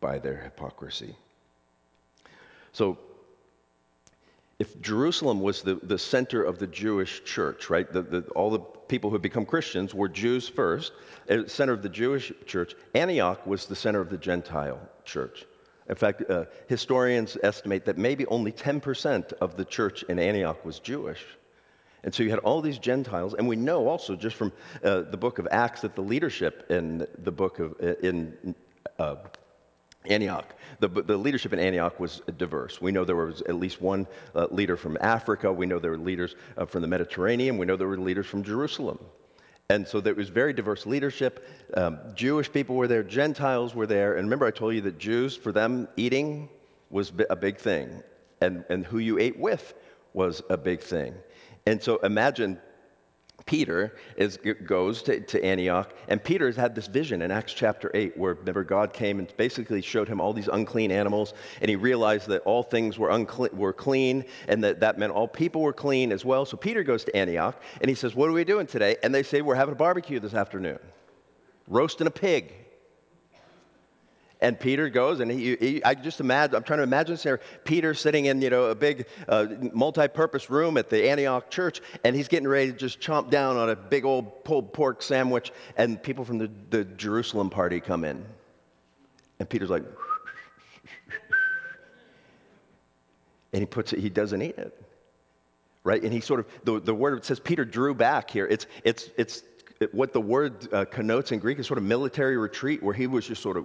by 0.00 0.18
their 0.18 0.36
hypocrisy. 0.36 1.14
So, 2.72 2.98
if 4.60 4.78
Jerusalem 4.82 5.40
was 5.40 5.62
the, 5.62 5.76
the 5.76 5.98
center 5.98 6.42
of 6.44 6.58
the 6.58 6.66
Jewish 6.66 7.24
church, 7.24 7.70
right, 7.70 7.90
the, 7.90 8.02
the, 8.02 8.20
all 8.36 8.50
the 8.50 8.60
people 8.60 9.08
who 9.08 9.14
had 9.14 9.22
become 9.22 9.46
Christians 9.46 9.94
were 9.94 10.08
Jews 10.08 10.46
first, 10.50 10.92
the 11.26 11.48
center 11.48 11.72
of 11.72 11.82
the 11.82 11.88
Jewish 11.88 12.30
church, 12.44 12.74
Antioch 12.94 13.46
was 13.46 13.64
the 13.64 13.74
center 13.74 14.00
of 14.00 14.10
the 14.10 14.18
Gentile 14.18 14.78
church. 15.02 15.46
In 15.88 15.94
fact, 15.94 16.30
uh, 16.30 16.44
historians 16.68 17.38
estimate 17.42 17.86
that 17.86 17.96
maybe 17.96 18.26
only 18.26 18.52
10% 18.52 19.32
of 19.40 19.56
the 19.56 19.64
church 19.64 20.02
in 20.04 20.18
Antioch 20.18 20.62
was 20.62 20.78
Jewish. 20.78 21.24
And 22.04 22.14
so 22.14 22.22
you 22.22 22.28
had 22.28 22.40
all 22.40 22.60
these 22.60 22.78
Gentiles, 22.78 23.32
and 23.32 23.48
we 23.48 23.56
know 23.56 23.88
also 23.88 24.14
just 24.14 24.36
from 24.36 24.52
uh, 24.84 25.00
the 25.00 25.16
book 25.16 25.38
of 25.38 25.48
Acts 25.50 25.80
that 25.80 25.94
the 25.94 26.02
leadership 26.02 26.70
in 26.70 27.06
the 27.18 27.32
book 27.32 27.60
of 27.60 27.80
in 28.02 28.54
uh, 28.98 29.16
Antioch, 30.06 30.54
the, 30.78 30.88
the 30.88 31.16
leadership 31.16 31.52
in 31.52 31.58
Antioch 31.58 32.00
was 32.00 32.22
diverse. 32.38 32.80
We 32.80 32.90
know 32.90 33.04
there 33.04 33.16
was 33.16 33.42
at 33.42 33.56
least 33.56 33.82
one 33.82 34.06
uh, 34.34 34.46
leader 34.50 34.76
from 34.76 34.96
Africa. 35.00 35.52
We 35.52 35.66
know 35.66 35.78
there 35.78 35.90
were 35.90 35.98
leaders 35.98 36.36
uh, 36.56 36.64
from 36.64 36.80
the 36.82 36.88
Mediterranean. 36.88 37.58
We 37.58 37.66
know 37.66 37.76
there 37.76 37.88
were 37.88 37.98
leaders 37.98 38.26
from 38.26 38.42
Jerusalem. 38.42 38.98
And 39.68 39.86
so 39.86 40.00
there 40.00 40.14
was 40.14 40.30
very 40.30 40.52
diverse 40.52 40.86
leadership. 40.86 41.46
Um, 41.74 41.98
Jewish 42.14 42.50
people 42.50 42.76
were 42.76 42.88
there, 42.88 43.02
Gentiles 43.02 43.74
were 43.74 43.86
there. 43.86 44.14
And 44.14 44.26
remember, 44.26 44.46
I 44.46 44.50
told 44.50 44.74
you 44.74 44.80
that 44.82 44.98
Jews, 44.98 45.36
for 45.36 45.52
them, 45.52 45.86
eating 45.96 46.48
was 46.88 47.12
a 47.28 47.36
big 47.36 47.58
thing, 47.58 48.02
and, 48.40 48.64
and 48.68 48.84
who 48.84 48.98
you 48.98 49.18
ate 49.18 49.38
with 49.38 49.74
was 50.12 50.42
a 50.50 50.56
big 50.56 50.80
thing. 50.80 51.14
And 51.66 51.80
so 51.80 51.98
imagine 51.98 52.58
Peter 53.46 53.96
is, 54.16 54.38
goes 54.66 55.02
to, 55.02 55.20
to, 55.20 55.44
Antioch, 55.44 55.92
and 56.08 56.22
Peter 56.22 56.46
has 56.46 56.56
had 56.56 56.74
this 56.74 56.86
vision 56.86 57.22
in 57.22 57.30
Acts 57.30 57.52
chapter 57.52 57.90
8 57.94 58.16
where 58.16 58.34
remember 58.34 58.64
God 58.64 58.92
came 58.92 59.18
and 59.18 59.32
basically 59.36 59.80
showed 59.80 60.08
him 60.08 60.20
all 60.20 60.32
these 60.32 60.48
unclean 60.48 60.90
animals, 60.90 61.34
and 61.60 61.68
he 61.68 61.76
realized 61.76 62.28
that 62.28 62.42
all 62.42 62.62
things 62.62 62.98
were, 62.98 63.10
unclean, 63.10 63.56
were 63.56 63.72
clean, 63.72 64.24
and 64.48 64.62
that 64.64 64.80
that 64.80 64.98
meant 64.98 65.12
all 65.12 65.28
people 65.28 65.62
were 65.62 65.72
clean 65.72 66.12
as 66.12 66.24
well. 66.24 66.44
So 66.44 66.56
Peter 66.56 66.82
goes 66.82 67.04
to 67.04 67.16
Antioch, 67.16 67.60
and 67.80 67.88
he 67.88 67.94
says, 67.94 68.14
What 68.14 68.28
are 68.28 68.32
we 68.32 68.44
doing 68.44 68.66
today? 68.66 68.96
And 69.02 69.14
they 69.14 69.22
say, 69.22 69.42
We're 69.42 69.54
having 69.54 69.72
a 69.72 69.76
barbecue 69.76 70.20
this 70.20 70.34
afternoon, 70.34 70.78
roasting 71.66 72.06
a 72.06 72.10
pig. 72.10 72.59
And 74.42 74.58
Peter 74.58 74.88
goes, 74.88 75.20
and 75.20 75.30
he, 75.30 75.54
he, 75.56 75.84
I 75.84 75.94
just 75.94 76.20
imagine, 76.20 76.56
I'm 76.56 76.62
trying 76.62 76.78
to 76.78 76.84
imagine 76.84 77.18
here, 77.18 77.40
Peter 77.64 77.92
sitting 77.92 78.24
in, 78.24 78.40
you 78.40 78.48
know, 78.48 78.66
a 78.66 78.74
big 78.74 79.06
uh, 79.28 79.46
multi-purpose 79.74 80.48
room 80.48 80.78
at 80.78 80.88
the 80.88 81.10
Antioch 81.10 81.50
church, 81.50 81.82
and 82.04 82.16
he's 82.16 82.28
getting 82.28 82.48
ready 82.48 82.72
to 82.72 82.76
just 82.76 83.00
chomp 83.00 83.28
down 83.28 83.58
on 83.58 83.68
a 83.68 83.76
big 83.76 84.06
old 84.06 84.44
pulled 84.44 84.72
pork 84.72 85.02
sandwich, 85.02 85.52
and 85.76 86.02
people 86.02 86.24
from 86.24 86.38
the, 86.38 86.50
the 86.70 86.84
Jerusalem 86.84 87.50
party 87.50 87.80
come 87.80 88.04
in. 88.04 88.24
And 89.38 89.48
Peter's 89.48 89.68
like, 89.68 89.84
and 93.52 93.60
he 93.60 93.66
puts 93.66 93.92
it, 93.92 93.98
he 93.98 94.08
doesn't 94.08 94.40
eat 94.40 94.56
it. 94.56 94.74
Right? 95.84 96.02
And 96.02 96.12
he 96.12 96.20
sort 96.20 96.40
of, 96.40 96.46
the, 96.64 96.80
the 96.80 96.94
word 96.94 97.26
says 97.26 97.40
Peter 97.40 97.66
drew 97.66 97.94
back 97.94 98.30
here. 98.30 98.46
It's, 98.46 98.66
it's, 98.84 99.10
it's, 99.18 99.42
it, 99.80 99.94
what 99.94 100.14
the 100.14 100.20
word 100.20 100.72
uh, 100.72 100.86
connotes 100.86 101.32
in 101.32 101.40
Greek 101.40 101.58
is 101.58 101.66
sort 101.66 101.78
of 101.78 101.84
military 101.84 102.36
retreat, 102.36 102.82
where 102.82 102.94
he 102.94 103.06
was 103.06 103.26
just 103.26 103.42
sort 103.42 103.56
of 103.56 103.64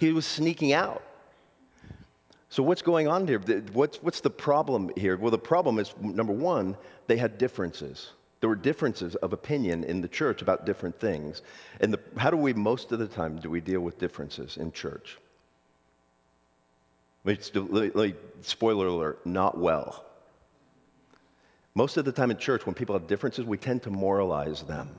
he 0.00 0.12
was 0.12 0.26
sneaking 0.26 0.72
out. 0.72 1.02
So, 2.48 2.64
what's 2.64 2.82
going 2.82 3.06
on 3.06 3.28
here? 3.28 3.38
What's, 3.72 4.02
what's 4.02 4.20
the 4.20 4.30
problem 4.30 4.90
here? 4.96 5.16
Well, 5.16 5.30
the 5.30 5.38
problem 5.38 5.78
is 5.78 5.94
number 6.00 6.32
one, 6.32 6.76
they 7.06 7.16
had 7.16 7.38
differences. 7.38 8.10
There 8.40 8.48
were 8.48 8.56
differences 8.56 9.14
of 9.16 9.34
opinion 9.34 9.84
in 9.84 10.00
the 10.00 10.08
church 10.08 10.42
about 10.42 10.64
different 10.64 10.98
things. 10.98 11.42
And 11.80 11.92
the, 11.92 12.00
how 12.16 12.30
do 12.30 12.38
we, 12.38 12.54
most 12.54 12.90
of 12.90 12.98
the 12.98 13.06
time, 13.06 13.36
do 13.36 13.50
we 13.50 13.60
deal 13.60 13.82
with 13.82 13.98
differences 13.98 14.56
in 14.56 14.72
church? 14.72 15.18
Spoiler 18.40 18.86
alert, 18.86 19.24
not 19.26 19.58
well. 19.58 20.06
Most 21.74 21.98
of 21.98 22.06
the 22.06 22.12
time 22.12 22.30
in 22.30 22.38
church, 22.38 22.64
when 22.64 22.74
people 22.74 22.94
have 22.94 23.06
differences, 23.06 23.44
we 23.44 23.58
tend 23.58 23.82
to 23.82 23.90
moralize 23.90 24.62
them 24.62 24.98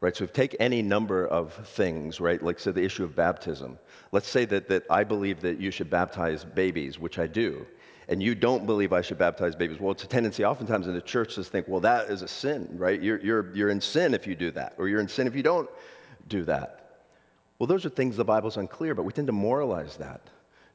right? 0.00 0.16
So 0.16 0.24
if 0.24 0.32
take 0.32 0.56
any 0.60 0.82
number 0.82 1.26
of 1.26 1.52
things, 1.68 2.20
right? 2.20 2.42
Like 2.42 2.58
say 2.58 2.72
the 2.72 2.84
issue 2.84 3.04
of 3.04 3.16
baptism. 3.16 3.78
Let's 4.12 4.28
say 4.28 4.44
that, 4.46 4.68
that 4.68 4.84
I 4.90 5.04
believe 5.04 5.40
that 5.40 5.58
you 5.58 5.70
should 5.70 5.90
baptize 5.90 6.44
babies, 6.44 6.98
which 6.98 7.18
I 7.18 7.26
do, 7.26 7.66
and 8.08 8.22
you 8.22 8.34
don't 8.34 8.66
believe 8.66 8.92
I 8.92 9.00
should 9.00 9.18
baptize 9.18 9.56
babies. 9.56 9.80
Well, 9.80 9.92
it's 9.92 10.04
a 10.04 10.08
tendency 10.08 10.44
oftentimes 10.44 10.86
in 10.86 10.94
the 10.94 11.00
church 11.00 11.34
to 11.34 11.44
think, 11.44 11.66
well, 11.66 11.80
that 11.80 12.08
is 12.08 12.22
a 12.22 12.28
sin, 12.28 12.68
right? 12.72 13.00
You're, 13.00 13.20
you're, 13.20 13.54
you're 13.54 13.70
in 13.70 13.80
sin 13.80 14.14
if 14.14 14.26
you 14.26 14.36
do 14.36 14.50
that, 14.52 14.74
or 14.78 14.88
you're 14.88 15.00
in 15.00 15.08
sin 15.08 15.26
if 15.26 15.34
you 15.34 15.42
don't 15.42 15.68
do 16.28 16.44
that. 16.44 17.02
Well, 17.58 17.66
those 17.66 17.86
are 17.86 17.88
things 17.88 18.16
the 18.16 18.24
Bible's 18.24 18.58
unclear, 18.58 18.94
but 18.94 19.04
we 19.04 19.12
tend 19.12 19.26
to 19.28 19.32
moralize 19.32 19.96
that. 19.96 20.20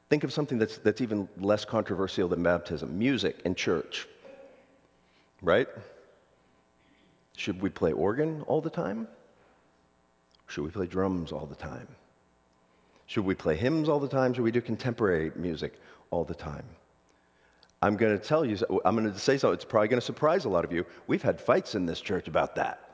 Think 0.10 0.24
of 0.24 0.34
something 0.34 0.58
that's, 0.58 0.78
that's 0.80 1.00
even 1.00 1.30
less 1.38 1.63
controversial 1.63 2.28
than 2.28 2.44
baptism 2.44 2.98
music 2.98 3.40
in 3.46 3.56
church, 3.56 4.08
right? 5.42 5.70
Should 7.41 7.60
we 7.60 7.71
play 7.71 7.91
organ 7.91 8.43
all 8.43 8.62
the 8.62 8.69
time? 8.69 9.07
Should 10.45 10.63
we 10.63 10.69
play 10.69 10.86
drums 10.86 11.31
all 11.31 11.48
the 11.48 11.55
time? 11.55 11.88
Should 13.07 13.25
we 13.25 13.33
play 13.33 13.55
hymns 13.55 13.89
all 13.89 14.00
the 14.00 14.07
time? 14.07 14.36
Should 14.36 14.43
we 14.43 14.51
do 14.51 14.62
contemporary 14.62 15.31
music 15.36 15.74
all 16.12 16.24
the 16.24 16.36
time? 16.36 16.65
I'm 17.81 17.98
going 17.98 18.15
to 18.15 18.24
tell 18.24 18.45
you, 18.45 18.60
I'm 18.86 18.95
going 18.95 19.12
to 19.12 19.17
say 19.17 19.39
something, 19.39 19.55
it's 19.55 19.65
probably 19.65 19.88
going 19.88 20.00
to 20.00 20.05
surprise 20.05 20.45
a 20.45 20.50
lot 20.50 20.65
of 20.65 20.71
you. 20.71 20.86
We've 21.07 21.24
had 21.24 21.41
fights 21.41 21.74
in 21.74 21.88
this 21.88 22.00
church 22.00 22.27
about 22.27 22.53
that. 22.57 22.90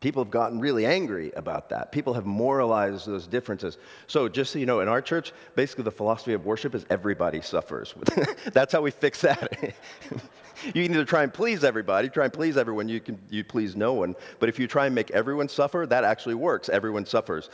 People 0.00 0.24
have 0.24 0.30
gotten 0.30 0.58
really 0.58 0.86
angry 0.86 1.30
about 1.36 1.68
that. 1.68 1.92
People 1.92 2.14
have 2.14 2.24
moralized 2.24 3.06
those 3.06 3.26
differences. 3.26 3.76
So, 4.06 4.30
just 4.30 4.52
so 4.52 4.58
you 4.58 4.64
know, 4.64 4.80
in 4.80 4.88
our 4.88 5.02
church, 5.02 5.32
basically 5.56 5.84
the 5.84 5.90
philosophy 5.90 6.32
of 6.32 6.46
worship 6.46 6.74
is 6.74 6.86
everybody 6.88 7.42
suffers. 7.42 7.94
That's 8.52 8.72
how 8.72 8.80
we 8.80 8.92
fix 8.92 9.20
that. 9.20 9.74
you 10.64 10.72
can 10.72 10.84
either 10.84 11.04
try 11.04 11.22
and 11.22 11.32
please 11.32 11.64
everybody, 11.64 12.08
try 12.08 12.24
and 12.24 12.32
please 12.32 12.56
everyone, 12.56 12.88
you 12.88 12.98
can 13.00 13.18
you 13.28 13.44
please 13.44 13.76
no 13.76 13.92
one. 13.92 14.16
But 14.38 14.48
if 14.48 14.58
you 14.58 14.66
try 14.66 14.86
and 14.86 14.94
make 14.94 15.10
everyone 15.10 15.50
suffer, 15.50 15.86
that 15.86 16.04
actually 16.04 16.34
works. 16.34 16.70
Everyone 16.70 17.04
suffers. 17.04 17.50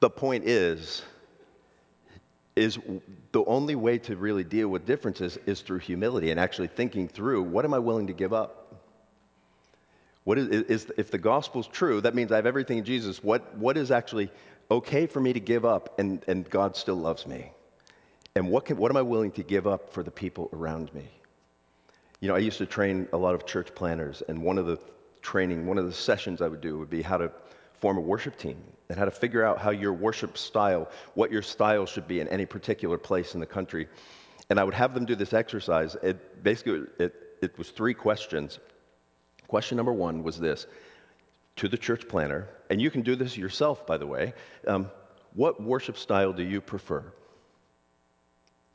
The 0.00 0.10
point 0.10 0.44
is, 0.44 1.02
is 2.54 2.78
the 3.32 3.44
only 3.46 3.76
way 3.76 3.98
to 3.98 4.16
really 4.16 4.44
deal 4.44 4.68
with 4.68 4.84
differences 4.84 5.38
is 5.46 5.62
through 5.62 5.78
humility 5.78 6.30
and 6.30 6.38
actually 6.38 6.68
thinking 6.68 7.08
through 7.08 7.42
what 7.44 7.64
am 7.64 7.72
I 7.72 7.78
willing 7.78 8.06
to 8.08 8.12
give 8.12 8.34
up? 8.34 8.67
What 10.28 10.36
is, 10.36 10.48
is 10.48 10.92
if 10.98 11.10
the 11.10 11.16
gospel's 11.16 11.66
true, 11.66 12.02
that 12.02 12.14
means 12.14 12.32
I 12.32 12.36
have 12.36 12.44
everything 12.44 12.76
in 12.76 12.84
Jesus. 12.84 13.24
What, 13.24 13.56
what 13.56 13.78
is 13.78 13.90
actually 13.90 14.30
okay 14.70 15.06
for 15.06 15.20
me 15.20 15.32
to 15.32 15.40
give 15.40 15.64
up 15.64 15.98
and, 15.98 16.22
and 16.28 16.50
God 16.50 16.76
still 16.76 16.96
loves 16.96 17.26
me? 17.26 17.50
And 18.34 18.50
what, 18.50 18.66
can, 18.66 18.76
what 18.76 18.90
am 18.90 18.98
I 18.98 19.00
willing 19.00 19.30
to 19.32 19.42
give 19.42 19.66
up 19.66 19.90
for 19.90 20.02
the 20.02 20.10
people 20.10 20.50
around 20.52 20.92
me? 20.92 21.08
You 22.20 22.28
know, 22.28 22.34
I 22.34 22.40
used 22.40 22.58
to 22.58 22.66
train 22.66 23.08
a 23.14 23.16
lot 23.16 23.34
of 23.34 23.46
church 23.46 23.74
planners, 23.74 24.22
and 24.28 24.42
one 24.42 24.58
of 24.58 24.66
the 24.66 24.78
training, 25.22 25.64
one 25.64 25.78
of 25.78 25.86
the 25.86 25.94
sessions 25.94 26.42
I 26.42 26.48
would 26.48 26.60
do 26.60 26.76
would 26.76 26.90
be 26.90 27.00
how 27.00 27.16
to 27.16 27.32
form 27.80 27.96
a 27.96 28.02
worship 28.02 28.36
team 28.36 28.62
and 28.90 28.98
how 28.98 29.06
to 29.06 29.10
figure 29.10 29.42
out 29.42 29.58
how 29.58 29.70
your 29.70 29.94
worship 29.94 30.36
style, 30.36 30.90
what 31.14 31.32
your 31.32 31.40
style 31.40 31.86
should 31.86 32.06
be 32.06 32.20
in 32.20 32.28
any 32.28 32.44
particular 32.44 32.98
place 32.98 33.32
in 33.32 33.40
the 33.40 33.46
country. 33.46 33.88
And 34.50 34.60
I 34.60 34.64
would 34.64 34.74
have 34.74 34.92
them 34.92 35.06
do 35.06 35.14
this 35.14 35.32
exercise. 35.32 35.96
It 36.02 36.44
basically 36.44 36.82
it, 36.98 37.14
it 37.40 37.56
was 37.56 37.70
three 37.70 37.94
questions. 37.94 38.58
Question 39.48 39.76
number 39.76 39.92
one 39.92 40.22
was 40.22 40.38
this 40.38 40.66
to 41.56 41.68
the 41.68 41.76
church 41.76 42.06
planner, 42.06 42.46
and 42.70 42.80
you 42.80 42.90
can 42.90 43.02
do 43.02 43.16
this 43.16 43.36
yourself, 43.36 43.86
by 43.86 43.96
the 43.96 44.06
way. 44.06 44.32
Um, 44.66 44.90
what 45.34 45.60
worship 45.60 45.98
style 45.98 46.32
do 46.32 46.44
you 46.44 46.60
prefer? 46.60 47.04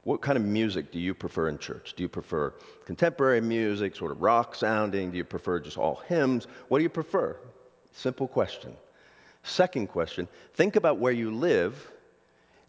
What 0.03 0.22
kind 0.22 0.38
of 0.38 0.44
music 0.44 0.92
do 0.92 1.00
you 1.00 1.13
prefer 1.13 1.48
in 1.48 1.60
church? 1.60 1.94
Do 1.96 2.03
you 2.03 2.10
prefer 2.10 2.53
contemporary 2.86 3.39
music, 3.39 3.96
sort 3.96 4.12
of 4.12 4.22
rock 4.22 4.53
sounding? 4.56 5.12
Do 5.12 5.18
you 5.18 5.24
prefer 5.24 5.62
just 5.62 5.77
all 5.77 6.01
hymns? 6.08 6.46
What 6.68 6.80
do 6.80 6.84
you 6.84 6.89
prefer? 6.89 7.38
Simple 7.94 8.27
question. 8.27 8.75
Second 9.44 9.88
question 9.88 10.27
think 10.56 10.75
about 10.75 11.00
where 11.00 11.12
you 11.12 11.32
live 11.32 11.92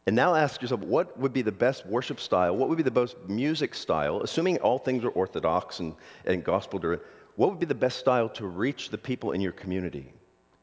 and 0.06 0.14
now 0.14 0.34
ask 0.34 0.60
yourself 0.60 0.80
what 0.80 1.18
would 1.18 1.32
be 1.32 1.42
the 1.42 1.52
best 1.52 1.86
worship 1.86 2.20
style? 2.20 2.56
What 2.56 2.68
would 2.68 2.76
be 2.76 2.84
the 2.84 2.90
best 2.90 3.16
music 3.26 3.74
style, 3.74 4.20
assuming 4.20 4.58
all 4.58 4.78
things 4.78 5.04
are 5.04 5.08
orthodox 5.08 5.80
and, 5.80 5.94
and 6.26 6.44
gospel 6.44 6.78
driven? 6.78 7.04
What 7.36 7.50
would 7.50 7.58
be 7.58 7.66
the 7.66 7.74
best 7.74 7.98
style 7.98 8.28
to 8.30 8.46
reach 8.46 8.90
the 8.90 8.98
people 8.98 9.32
in 9.32 9.40
your 9.40 9.52
community? 9.52 10.12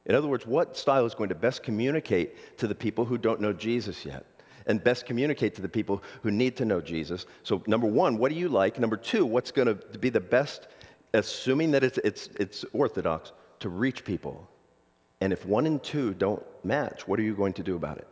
In 0.06 0.16
other 0.16 0.28
words, 0.28 0.48
what 0.48 0.78
style 0.78 1.06
is 1.06 1.13
going 1.13 1.30
to 1.30 1.36
best 1.36 1.63
communicate 1.63 2.58
to 2.58 2.68
the 2.68 2.75
people 2.75 3.06
who 3.06 3.18
don't 3.18 3.42
know 3.42 3.54
Jesus 3.54 4.06
yet? 4.06 4.25
and 4.68 4.84
best 4.84 5.06
communicate 5.06 5.56
to 5.56 5.62
the 5.62 5.70
people 5.70 6.04
who 6.22 6.32
need 6.32 6.56
to 6.58 6.66
know 6.66 6.82
Jesus. 6.82 7.25
So, 7.44 7.63
number 7.68 7.88
one, 7.88 8.18
what 8.18 8.32
do 8.32 8.38
you 8.38 8.50
like? 8.50 8.80
Number 8.80 8.98
two, 8.98 9.25
what's 9.25 9.51
going 9.51 9.68
to 9.68 9.75
be 9.98 10.10
the 10.10 10.20
best, 10.20 10.68
assuming 11.13 11.72
that 11.72 11.84
it's, 11.84 11.98
it's, 12.00 12.30
it's 12.40 12.66
orthodox, 12.74 13.32
to 13.60 13.70
reach 13.70 14.04
people? 14.04 14.48
And 15.20 15.32
if 15.32 15.46
one 15.46 15.68
and 15.68 15.82
two 15.82 16.13
don't 16.13 16.44
match, 16.63 17.08
what 17.08 17.20
are 17.20 17.24
you 17.24 17.36
going 17.36 17.54
to 17.54 17.63
do 17.63 17.75
about 17.75 17.98
it? 17.98 18.08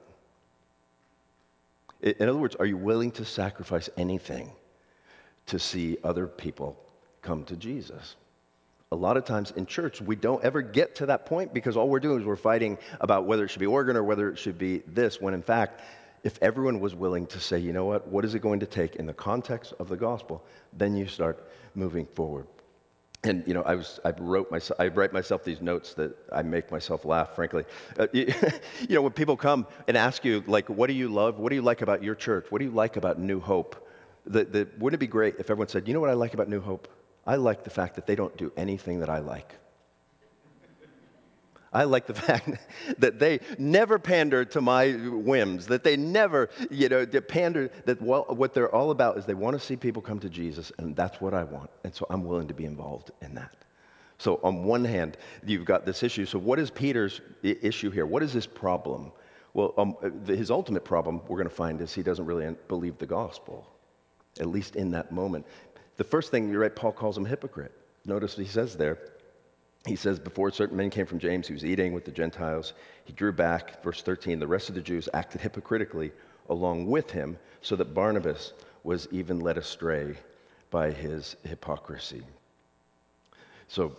In 2.20 2.30
other 2.30 2.40
words, 2.40 2.56
are 2.56 2.66
you 2.66 2.78
willing 2.78 3.12
to 3.12 3.26
sacrifice 3.26 3.90
anything 3.98 4.52
to 5.48 5.60
see 5.60 5.98
other 6.04 6.28
people 6.28 6.80
come 7.22 7.44
to 7.46 7.58
Jesus? 7.58 8.16
A 8.92 8.96
lot 8.96 9.18
of 9.18 9.26
times 9.26 9.52
in 9.52 9.68
church, 9.68 10.02
we 10.02 10.16
don't 10.16 10.44
ever 10.44 10.64
get 10.64 10.96
to 10.96 11.06
that 11.06 11.28
point 11.28 11.54
because 11.54 11.78
all 11.78 11.88
we're 11.88 12.00
doing 12.00 12.22
is 12.22 12.26
we're 12.26 12.36
fighting 12.36 12.80
about 13.00 13.28
whether 13.28 13.44
it 13.44 13.50
should 13.50 13.60
be 13.60 13.68
organ 13.68 13.96
or 13.96 14.04
whether 14.04 14.32
it 14.32 14.40
should 14.40 14.58
be 14.58 14.80
this, 14.88 15.22
when 15.22 15.36
in 15.36 15.44
fact, 15.44 15.82
if 16.24 16.40
everyone 16.42 16.80
was 16.80 16.96
willing 16.96 17.28
to 17.28 17.40
say, 17.40 17.60
you 17.60 17.72
know 17.72 17.86
what, 17.86 18.08
what 18.08 18.26
is 18.26 18.34
it 18.34 18.40
going 18.40 18.62
to 18.62 18.66
take 18.66 18.96
in 18.96 19.06
the 19.06 19.14
context 19.14 19.74
of 19.78 19.90
the 19.90 19.96
gospel, 19.96 20.44
then 20.74 20.96
you 20.96 21.06
start 21.06 21.52
moving 21.76 22.08
forward. 22.08 22.48
and 23.24 23.44
you 23.46 23.54
know, 23.54 23.62
I 23.62 23.76
was 23.76 24.00
I 24.04 24.12
wrote 24.18 24.50
myself 24.50 24.80
I 24.80 24.88
write 24.88 25.14
myself 25.14 25.44
these 25.44 25.62
notes 25.62 25.94
that 25.94 26.18
I 26.34 26.42
make 26.42 26.72
myself 26.72 27.06
laugh. 27.06 27.36
Frankly, 27.36 27.66
uh, 28.00 28.08
you, 28.12 28.34
you, 28.90 28.96
know, 28.96 29.04
when 29.04 29.12
people 29.12 29.38
come 29.38 29.68
and 29.88 29.98
ask 29.98 30.26
you 30.26 30.44
like, 30.48 30.68
"What 30.68 30.88
do 30.88 30.94
you 30.94 31.10
love? 31.10 31.38
What 31.38 31.50
do 31.50 31.56
you 31.56 31.62
like 31.62 31.84
about 31.84 32.02
your 32.02 32.16
church? 32.16 32.48
What 32.50 32.58
do 32.58 32.66
you 32.66 32.72
like 32.72 32.98
about 32.98 33.20
New 33.20 33.40
Hope?" 33.40 33.88
The, 34.26 34.46
the, 34.46 34.68
wouldn't 34.80 34.98
it 35.00 35.06
be 35.06 35.12
great 35.12 35.36
if 35.38 35.52
everyone 35.52 35.68
said, 35.68 35.88
"You 35.88 35.94
know 35.94 36.00
what 36.00 36.10
I 36.10 36.14
like 36.14 36.34
about 36.34 36.50
New 36.50 36.62
Hope? 36.62 36.88
I 37.34 37.36
like 37.36 37.64
the 37.64 37.70
fact 37.70 37.96
that 37.96 38.06
they 38.08 38.16
don't 38.16 38.36
do 38.38 38.52
anything 38.58 39.00
that 39.00 39.10
I 39.10 39.20
like." 39.20 39.56
I 41.72 41.84
like 41.84 42.08
the 42.08 42.14
fact 42.28 42.50
that 42.98 43.20
they 43.20 43.40
never 43.58 44.00
pander 44.00 44.44
to 44.46 44.62
my 44.62 44.92
whims, 44.94 45.68
that 45.68 45.84
they 45.84 45.96
never, 45.98 46.50
you 46.72 46.90
know, 46.90 47.06
pander, 47.06 47.70
that 47.86 48.02
well, 48.02 48.26
what 48.30 48.54
they're 48.54 48.74
all 48.74 48.92
about 48.92 49.18
is 49.18 49.26
they 49.26 49.34
want 49.34 49.60
to 49.60 49.64
see 49.64 49.76
people 49.76 50.02
come 50.02 50.20
to 50.20 50.30
Jesus, 50.30 50.72
and 50.80 50.96
that's 50.96 51.22
what 51.22 51.34
I 51.34 51.44
want. 51.44 51.70
And 51.84 51.94
so 51.94 52.06
I'm 52.10 52.24
willing 52.24 52.48
to 52.48 52.54
be 52.54 52.66
involved 52.66 53.12
in 53.22 53.36
that. 53.36 53.56
So, 54.18 54.40
on 54.44 54.66
one 54.66 54.84
hand, 54.84 55.18
you've 55.46 55.64
got 55.64 55.86
this 55.86 56.04
issue. 56.04 56.26
So, 56.26 56.38
what 56.38 56.60
is 56.60 56.70
Peter's 56.70 57.22
issue 57.42 57.90
here? 57.90 58.06
What 58.06 58.22
is 58.22 58.34
his 58.34 58.46
problem? 58.46 59.14
Well, 59.54 59.74
um, 59.78 59.96
his 60.26 60.52
ultimate 60.52 60.84
problem, 60.84 61.22
we're 61.28 61.38
going 61.38 61.50
to 61.50 61.56
find, 61.56 61.80
is 61.82 61.94
he 61.94 62.04
doesn't 62.04 62.26
really 62.26 62.54
believe 62.68 62.98
the 62.98 63.06
gospel, 63.06 63.66
at 64.40 64.48
least 64.48 64.76
in 64.76 64.92
that 64.92 65.12
moment. 65.12 65.46
The 66.00 66.04
first 66.04 66.32
thing, 66.32 66.50
you're 66.50 66.62
right, 66.62 66.76
Paul 66.76 66.94
calls 66.94 67.16
him 67.16 67.26
hypocrite. 67.26 67.72
Notice 68.06 68.36
what 68.36 68.48
he 68.48 68.52
says 68.52 68.76
there 68.76 68.98
he 69.86 69.96
says, 69.96 70.20
Before 70.20 70.52
certain 70.52 70.78
men 70.78 70.90
came 70.90 71.06
from 71.06 71.20
James, 71.20 71.48
he 71.48 71.54
was 71.54 71.66
eating 71.66 71.94
with 71.94 72.06
the 72.06 72.12
Gentiles. 72.12 72.74
He 73.06 73.14
drew 73.14 73.32
back. 73.32 73.82
Verse 73.84 74.02
13 74.02 74.40
the 74.40 74.48
rest 74.48 74.70
of 74.70 74.76
the 74.76 74.82
Jews 74.82 75.08
acted 75.14 75.42
hypocritically 75.42 76.12
along 76.50 76.88
with 76.88 77.12
him, 77.12 77.38
so 77.62 77.76
that 77.76 77.94
Barnabas 77.94 78.54
was 78.84 79.08
even 79.12 79.40
led 79.40 79.58
astray 79.58 80.16
by 80.72 80.92
his 80.92 81.36
hypocrisy. 81.44 82.24
So 83.68 83.96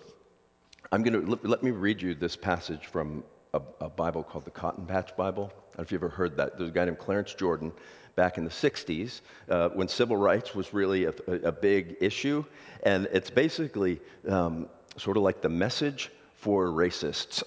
I'm 0.91 1.03
going 1.03 1.27
to 1.27 1.39
let 1.47 1.63
me 1.63 1.71
read 1.71 2.03
you 2.03 2.15
this 2.15 2.37
passage 2.37 2.87
from 2.87 3.23
a, 3.55 3.61
a, 3.81 3.89
Bible 3.89 4.23
called 4.23 4.45
the 4.45 4.51
Cotton 4.51 4.87
Patch 4.87 5.17
Bible. 5.17 5.45
I 5.45 5.49
don't 5.49 5.79
know 5.79 5.83
if 5.83 5.93
you've 5.93 6.03
ever 6.03 6.09
heard 6.09 6.37
that. 6.37 6.59
There's 6.59 6.71
a 6.71 6.73
guy 6.73 6.85
named 6.85 6.99
Clarence 6.99 7.35
Jordan 7.35 7.73
back 8.17 8.39
in 8.39 8.45
the 8.45 8.51
60s 8.51 9.21
uh, 9.49 9.69
when 9.71 9.89
civil 9.89 10.17
rights 10.17 10.55
was 10.55 10.73
really 10.75 11.05
a, 11.05 11.15
a, 11.29 11.53
big 11.53 11.97
issue. 12.01 12.45
And 12.83 13.09
it's 13.13 13.31
basically 13.31 14.01
um, 14.29 14.69
sort 14.97 15.17
of 15.17 15.23
like 15.23 15.41
the 15.41 15.49
message 15.49 16.11
for 16.35 16.67
racists 16.69 17.43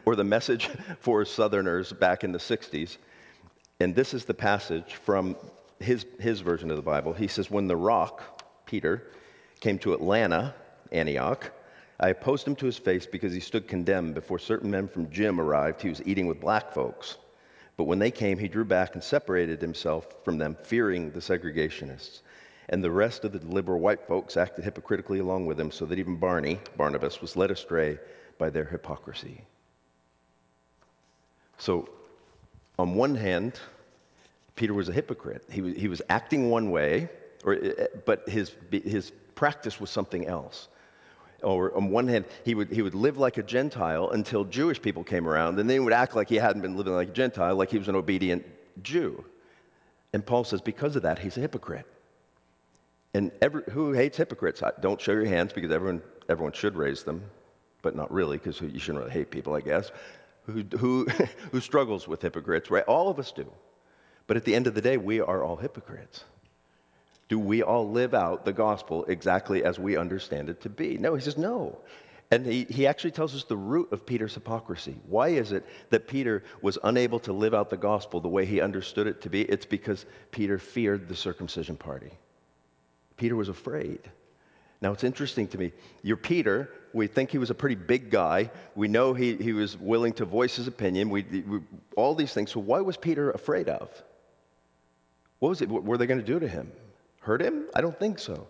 or 0.04 0.16
the 0.16 0.24
message 0.24 0.68
for 1.00 1.24
Southerners 1.24 1.92
back 1.92 2.24
in 2.24 2.32
the 2.32 2.38
60s. 2.38 2.96
And 3.80 3.94
this 3.94 4.14
is 4.14 4.24
the 4.24 4.34
passage 4.34 4.94
from 4.94 5.36
his, 5.80 6.06
his 6.18 6.40
version 6.40 6.70
of 6.70 6.76
the 6.76 6.82
Bible. 6.82 7.12
He 7.12 7.28
says, 7.28 7.50
When 7.50 7.66
the 7.66 7.76
rock, 7.76 8.42
Peter, 8.66 9.10
came 9.60 9.78
to 9.80 9.94
Atlanta, 9.94 10.54
Antioch, 10.92 11.50
I 11.98 12.10
opposed 12.10 12.46
him 12.46 12.56
to 12.56 12.66
his 12.66 12.76
face 12.76 13.06
because 13.06 13.32
he 13.32 13.40
stood 13.40 13.68
condemned 13.68 14.14
before 14.14 14.38
certain 14.38 14.70
men 14.70 14.86
from 14.88 15.10
Jim 15.10 15.40
arrived. 15.40 15.80
He 15.80 15.88
was 15.88 16.02
eating 16.04 16.26
with 16.26 16.40
black 16.40 16.72
folks. 16.72 17.16
But 17.76 17.84
when 17.84 17.98
they 17.98 18.10
came, 18.10 18.38
he 18.38 18.48
drew 18.48 18.64
back 18.64 18.94
and 18.94 19.04
separated 19.04 19.60
himself 19.60 20.06
from 20.24 20.38
them, 20.38 20.56
fearing 20.62 21.10
the 21.10 21.20
segregationists 21.20 22.20
and 22.68 22.82
the 22.82 22.90
rest 22.90 23.24
of 23.24 23.32
the 23.32 23.38
liberal 23.46 23.78
white 23.78 24.06
folks 24.06 24.36
acted 24.36 24.64
hypocritically 24.64 25.20
along 25.20 25.46
with 25.46 25.58
him, 25.60 25.70
so 25.70 25.86
that 25.86 25.98
even 25.98 26.16
Barney, 26.16 26.58
Barnabas, 26.76 27.20
was 27.20 27.36
led 27.36 27.50
astray 27.50 27.98
by 28.38 28.50
their 28.50 28.64
hypocrisy. 28.64 29.42
So, 31.58 31.88
on 32.78 32.94
one 32.94 33.14
hand, 33.14 33.60
Peter 34.56 34.74
was 34.74 34.88
a 34.88 34.92
hypocrite. 34.92 35.44
He 35.50 35.60
was, 35.60 35.74
he 35.76 35.88
was 35.88 36.02
acting 36.08 36.50
one 36.50 36.70
way, 36.70 37.08
or, 37.44 37.54
eh, 37.54 37.72
eh, 37.78 37.86
but 38.04 38.28
his, 38.28 38.52
his 38.70 39.12
practice 39.34 39.80
was 39.80 39.90
something 39.90 40.26
else. 40.26 40.68
Or 41.42 41.76
on 41.76 41.90
one 41.90 42.08
hand, 42.08 42.24
he 42.44 42.54
would, 42.54 42.70
he 42.70 42.82
would 42.82 42.94
live 42.94 43.18
like 43.18 43.36
a 43.36 43.42
Gentile 43.42 44.10
until 44.10 44.44
Jewish 44.44 44.80
people 44.80 45.04
came 45.04 45.28
around, 45.28 45.58
and 45.58 45.68
then 45.68 45.74
he 45.74 45.80
would 45.80 45.92
act 45.92 46.16
like 46.16 46.28
he 46.28 46.36
hadn't 46.36 46.62
been 46.62 46.76
living 46.76 46.94
like 46.94 47.08
a 47.08 47.12
Gentile, 47.12 47.54
like 47.54 47.70
he 47.70 47.78
was 47.78 47.88
an 47.88 47.94
obedient 47.94 48.44
Jew. 48.82 49.24
And 50.12 50.24
Paul 50.24 50.44
says, 50.44 50.60
because 50.60 50.96
of 50.96 51.02
that, 51.02 51.18
he's 51.18 51.36
a 51.36 51.40
hypocrite. 51.40 51.86
And 53.12 53.32
every, 53.40 53.62
who 53.70 53.92
hates 53.92 54.16
hypocrites? 54.16 54.62
Don't 54.80 55.00
show 55.00 55.12
your 55.12 55.26
hands 55.26 55.52
because 55.52 55.70
everyone, 55.70 56.02
everyone 56.28 56.52
should 56.52 56.76
raise 56.76 57.02
them, 57.02 57.22
but 57.82 57.94
not 57.94 58.10
really 58.12 58.38
because 58.38 58.60
you 58.60 58.78
shouldn't 58.78 58.98
really 58.98 59.10
hate 59.12 59.30
people, 59.30 59.54
I 59.54 59.60
guess. 59.60 59.90
Who, 60.46 60.62
who, 60.78 61.06
who 61.52 61.60
struggles 61.60 62.08
with 62.08 62.22
hypocrites, 62.22 62.70
right? 62.70 62.84
All 62.84 63.08
of 63.08 63.18
us 63.18 63.32
do. 63.32 63.50
But 64.26 64.36
at 64.36 64.44
the 64.44 64.54
end 64.54 64.66
of 64.66 64.74
the 64.74 64.80
day, 64.80 64.96
we 64.96 65.20
are 65.20 65.44
all 65.44 65.56
hypocrites. 65.56 66.24
Do 67.28 67.38
we 67.38 67.62
all 67.62 67.90
live 67.90 68.14
out 68.14 68.44
the 68.44 68.52
gospel 68.52 69.04
exactly 69.06 69.64
as 69.64 69.78
we 69.78 69.96
understand 69.96 70.48
it 70.48 70.60
to 70.62 70.68
be? 70.68 70.96
No, 70.96 71.14
he 71.14 71.20
says 71.20 71.36
no. 71.36 71.78
And 72.30 72.44
he, 72.44 72.64
he 72.64 72.86
actually 72.86 73.12
tells 73.12 73.34
us 73.34 73.44
the 73.44 73.56
root 73.56 73.92
of 73.92 74.04
Peter's 74.04 74.34
hypocrisy. 74.34 74.96
Why 75.06 75.28
is 75.28 75.52
it 75.52 75.64
that 75.90 76.08
Peter 76.08 76.42
was 76.60 76.78
unable 76.82 77.20
to 77.20 77.32
live 77.32 77.54
out 77.54 77.70
the 77.70 77.76
gospel 77.76 78.20
the 78.20 78.28
way 78.28 78.44
he 78.44 78.60
understood 78.60 79.06
it 79.06 79.22
to 79.22 79.30
be? 79.30 79.42
It's 79.42 79.66
because 79.66 80.06
Peter 80.32 80.58
feared 80.58 81.08
the 81.08 81.14
circumcision 81.14 81.76
party. 81.76 82.10
Peter 83.16 83.36
was 83.36 83.48
afraid. 83.48 84.00
Now, 84.80 84.92
it's 84.92 85.04
interesting 85.04 85.48
to 85.48 85.58
me. 85.58 85.72
You're 86.02 86.16
Peter. 86.16 86.70
We 86.92 87.06
think 87.06 87.30
he 87.30 87.38
was 87.38 87.50
a 87.50 87.54
pretty 87.54 87.76
big 87.76 88.10
guy. 88.10 88.50
We 88.74 88.88
know 88.88 89.14
he, 89.14 89.36
he 89.36 89.52
was 89.52 89.76
willing 89.76 90.12
to 90.14 90.24
voice 90.24 90.56
his 90.56 90.66
opinion. 90.66 91.10
We, 91.10 91.22
we 91.22 91.60
all 91.96 92.14
these 92.14 92.34
things. 92.34 92.52
So, 92.52 92.60
why 92.60 92.80
was 92.80 92.96
Peter 92.96 93.30
afraid 93.30 93.68
of? 93.68 93.88
What 95.38 95.50
was 95.50 95.62
it? 95.62 95.68
What 95.68 95.84
were 95.84 95.96
they 95.96 96.06
going 96.06 96.20
to 96.20 96.26
do 96.26 96.38
to 96.40 96.48
him? 96.48 96.70
Hurt 97.26 97.42
him? 97.42 97.66
I 97.74 97.80
don't 97.80 97.98
think 97.98 98.20
so. 98.20 98.46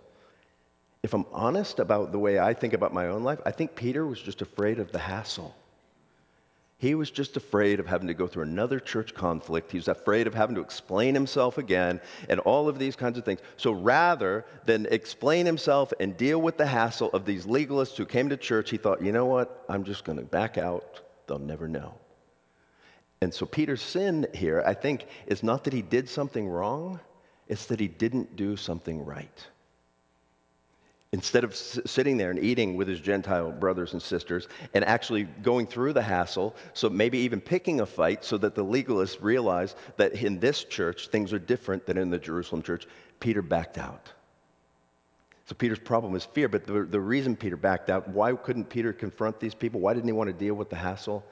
If 1.03 1.15
I'm 1.15 1.25
honest 1.33 1.79
about 1.79 2.13
the 2.13 2.19
way 2.19 2.39
I 2.39 2.53
think 2.53 2.75
about 2.75 2.93
my 2.93 3.07
own 3.07 3.25
life, 3.25 3.41
I 3.47 3.51
think 3.51 3.75
Peter 3.75 4.05
was 4.05 4.21
just 4.21 4.43
afraid 4.43 4.81
of 4.81 4.93
the 4.93 4.99
hassle. 4.99 5.57
He 6.77 6.95
was 6.95 7.11
just 7.11 7.39
afraid 7.39 7.81
of 7.81 7.87
having 7.87 8.09
to 8.09 8.13
go 8.13 8.27
through 8.27 8.43
another 8.43 8.79
church 8.79 9.15
conflict. 9.15 9.73
He 9.73 9.79
was 9.79 9.89
afraid 9.89 10.27
of 10.27 10.35
having 10.35 10.57
to 10.57 10.61
explain 10.61 11.15
himself 11.15 11.57
again 11.57 12.03
and 12.29 12.39
all 12.41 12.69
of 12.69 12.79
these 12.79 12.97
kinds 12.97 13.17
of 13.17 13.25
things. 13.25 13.41
So 13.57 13.73
rather 13.73 14.45
than 14.67 14.85
explain 14.91 15.47
himself 15.47 15.95
and 15.99 16.15
deal 16.15 16.43
with 16.43 16.59
the 16.59 16.67
hassle 16.67 17.09
of 17.15 17.25
these 17.25 17.47
legalists 17.47 17.97
who 17.97 18.05
came 18.05 18.29
to 18.29 18.37
church, 18.37 18.69
he 18.69 18.77
thought, 18.77 19.01
you 19.01 19.11
know 19.11 19.25
what? 19.25 19.65
I'm 19.71 19.85
just 19.85 20.05
going 20.05 20.19
to 20.19 20.25
back 20.25 20.59
out. 20.59 21.01
They'll 21.27 21.39
never 21.39 21.67
know. 21.67 21.95
And 23.23 23.33
so 23.33 23.47
Peter's 23.47 23.81
sin 23.81 24.27
here, 24.35 24.63
I 24.67 24.75
think, 24.75 25.07
is 25.27 25.43
not 25.43 25.65
that 25.65 25.73
he 25.73 25.81
did 25.81 26.11
something 26.11 26.47
wrong, 26.47 27.01
it's 27.49 27.67
that 27.67 27.81
he 27.81 27.89
didn't 27.89 28.37
do 28.37 28.57
something 28.57 29.05
right. 29.05 29.47
Instead 31.13 31.45
of 31.45 31.55
sitting 31.55 32.17
there 32.17 32.31
and 32.31 32.39
eating 32.39 32.77
with 32.77 32.89
his 32.89 33.01
Gentile 33.01 33.53
brothers 33.53 33.93
and 33.93 34.03
sisters 34.03 34.49
and 34.75 34.85
actually 34.85 35.25
going 35.43 35.67
through 35.67 35.93
the 35.93 36.03
hassle, 36.03 36.55
so 36.75 36.91
maybe 36.91 37.19
even 37.19 37.41
picking 37.41 37.81
a 37.81 37.87
fight 37.87 38.25
so 38.25 38.37
that 38.37 38.55
the 38.55 38.65
legalists 38.65 39.23
realize 39.23 39.77
that 39.97 40.13
in 40.13 40.41
this 40.41 40.65
church 40.65 41.09
things 41.09 41.33
are 41.33 41.39
different 41.39 41.87
than 41.87 41.97
in 41.97 42.11
the 42.11 42.19
Jerusalem 42.19 42.61
church, 42.61 42.87
Peter 43.21 43.41
backed 43.41 43.79
out. 43.79 44.13
So 45.47 45.55
Peter's 45.55 45.79
problem 45.79 46.17
is 46.17 46.25
fear, 46.25 46.49
but 46.49 46.67
the, 46.67 46.83
the 46.83 47.01
reason 47.01 47.37
Peter 47.37 47.57
backed 47.57 47.89
out, 47.89 48.09
why 48.09 48.35
couldn't 48.35 48.69
Peter 48.69 48.93
confront 48.93 49.39
these 49.39 49.55
people? 49.55 49.81
Why 49.81 49.95
didn't 49.95 50.09
he 50.09 50.13
want 50.13 50.29
to 50.29 50.35
deal 50.35 50.55
with 50.55 50.71
the 50.71 50.77
hassle? 50.77 51.25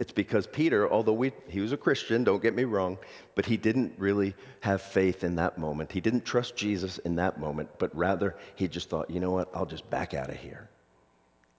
It's 0.00 0.12
because 0.12 0.46
Peter, 0.46 0.90
although 0.90 1.12
we, 1.12 1.30
he 1.46 1.60
was 1.60 1.72
a 1.72 1.76
Christian, 1.76 2.24
don't 2.24 2.42
get 2.42 2.54
me 2.54 2.64
wrong, 2.64 2.96
but 3.34 3.44
he 3.44 3.58
didn't 3.58 3.92
really 3.98 4.34
have 4.60 4.80
faith 4.80 5.22
in 5.24 5.36
that 5.36 5.58
moment. 5.58 5.92
He 5.92 6.00
didn't 6.00 6.24
trust 6.24 6.56
Jesus 6.56 6.96
in 6.98 7.16
that 7.16 7.38
moment, 7.38 7.68
but 7.78 7.94
rather 7.94 8.34
he 8.56 8.66
just 8.66 8.88
thought, 8.88 9.10
you 9.10 9.20
know 9.20 9.30
what, 9.30 9.50
I'll 9.54 9.66
just 9.66 9.88
back 9.90 10.14
out 10.14 10.30
of 10.30 10.36
here. 10.36 10.70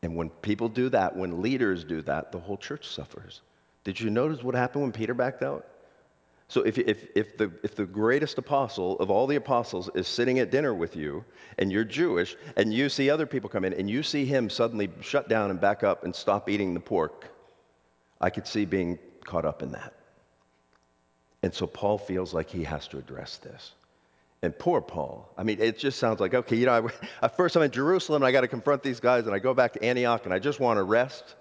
And 0.02 0.16
when 0.16 0.32
people 0.32 0.70
do 0.70 0.90
that, 0.90 1.16
when 1.16 1.44
leaders 1.44 1.84
do 1.84 2.02
that, 2.02 2.32
the 2.32 2.40
whole 2.40 2.58
church 2.58 2.88
suffers. 2.88 3.42
Did 3.84 4.00
you 4.00 4.10
notice 4.10 4.42
what 4.42 4.56
happened 4.56 4.82
when 4.82 4.92
Peter 4.92 5.14
backed 5.14 5.44
out? 5.44 5.68
So 6.48 6.64
if, 6.64 6.80
if, 6.80 7.10
if, 7.16 7.38
the, 7.38 7.52
if 7.62 7.76
the 7.76 7.86
greatest 7.86 8.40
apostle 8.40 9.00
of 9.00 9.12
all 9.12 9.28
the 9.28 9.36
apostles 9.36 9.88
is 9.94 10.08
sitting 10.08 10.40
at 10.40 10.50
dinner 10.50 10.74
with 10.74 10.96
you 10.96 11.24
and 11.60 11.72
you're 11.72 11.84
Jewish 11.84 12.36
and 12.58 12.74
you 12.74 12.90
see 12.90 13.12
other 13.12 13.28
people 13.28 13.52
come 13.52 13.66
in 13.66 13.74
and 13.74 13.88
you 13.88 14.02
see 14.02 14.26
him 14.26 14.50
suddenly 14.50 14.90
shut 15.02 15.30
down 15.30 15.52
and 15.52 15.62
back 15.62 15.84
up 15.84 16.04
and 16.04 16.16
stop 16.16 16.50
eating 16.50 16.74
the 16.74 16.80
pork, 16.80 17.30
I 18.22 18.30
could 18.30 18.48
see 18.48 18.66
being 18.66 19.00
caught 19.26 19.46
up 19.46 19.64
in 19.64 19.72
that. 19.74 19.94
And 21.44 21.54
so 21.54 21.66
Paul 21.66 21.98
feels 21.98 22.34
like 22.34 22.50
he 22.50 22.64
has 22.64 22.88
to 22.90 23.00
address 23.00 23.38
this. 23.38 23.74
And 24.44 24.58
poor 24.58 24.80
Paul. 24.82 25.30
I 25.38 25.44
mean, 25.44 25.60
it 25.60 25.78
just 25.78 26.00
sounds 26.00 26.20
like, 26.20 26.34
okay, 26.34 26.56
you 26.56 26.68
know, 26.68 26.90
I, 27.22 27.28
first 27.28 27.56
I'm 27.56 27.64
in 27.64 27.72
Jerusalem 27.72 28.22
and 28.22 28.28
I 28.28 28.32
got 28.32 28.42
to 28.42 28.48
confront 28.48 28.84
these 28.84 29.00
guys, 29.00 29.26
and 29.26 29.36
I 29.36 29.40
go 29.40 29.54
back 29.54 29.74
to 29.74 29.84
Antioch 29.84 30.26
and 30.26 30.34
I 30.34 30.40
just 30.40 30.60
want 30.60 30.78
to 30.78 30.84
rest. 30.84 31.36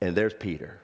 And 0.00 0.14
there's 0.14 0.34
Peter 0.34 0.78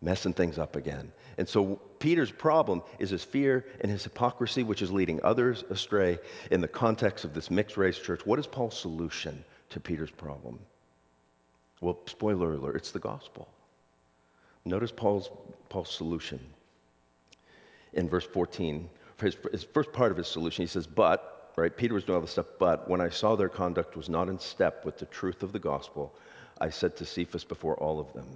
messing 0.00 0.32
things 0.32 0.58
up 0.58 0.76
again. 0.76 1.12
And 1.38 1.48
so 1.48 1.80
Peter's 1.98 2.30
problem 2.30 2.82
is 3.00 3.10
his 3.10 3.24
fear 3.24 3.66
and 3.80 3.90
his 3.90 4.04
hypocrisy, 4.04 4.62
which 4.62 4.82
is 4.82 4.92
leading 4.92 5.20
others 5.24 5.64
astray 5.70 6.18
in 6.50 6.60
the 6.60 6.68
context 6.68 7.24
of 7.24 7.34
this 7.34 7.50
mixed 7.50 7.76
race 7.76 7.98
church. 7.98 8.24
What 8.24 8.38
is 8.38 8.46
Paul's 8.46 8.78
solution 8.78 9.44
to 9.70 9.80
Peter's 9.80 10.10
problem? 10.10 10.60
Well, 11.80 11.98
spoiler 12.06 12.54
alert, 12.54 12.76
it's 12.76 12.90
the 12.90 12.98
gospel. 12.98 13.48
Notice 14.64 14.92
Paul's, 14.92 15.30
Paul's 15.68 15.90
solution 15.90 16.40
in 17.92 18.08
verse 18.08 18.26
14. 18.26 18.88
For 19.16 19.26
his, 19.26 19.36
his 19.52 19.64
first 19.64 19.92
part 19.92 20.10
of 20.10 20.16
his 20.16 20.26
solution, 20.26 20.62
he 20.62 20.68
says, 20.68 20.86
But, 20.86 21.52
right? 21.56 21.74
Peter 21.74 21.94
was 21.94 22.04
doing 22.04 22.16
all 22.16 22.20
this 22.20 22.32
stuff, 22.32 22.46
but 22.58 22.88
when 22.88 23.00
I 23.00 23.08
saw 23.08 23.36
their 23.36 23.48
conduct 23.48 23.96
was 23.96 24.08
not 24.08 24.28
in 24.28 24.38
step 24.38 24.84
with 24.84 24.98
the 24.98 25.06
truth 25.06 25.42
of 25.42 25.52
the 25.52 25.58
gospel, 25.58 26.14
I 26.60 26.70
said 26.70 26.96
to 26.96 27.04
Cephas 27.04 27.44
before 27.44 27.76
all 27.76 28.00
of 28.00 28.12
them, 28.12 28.26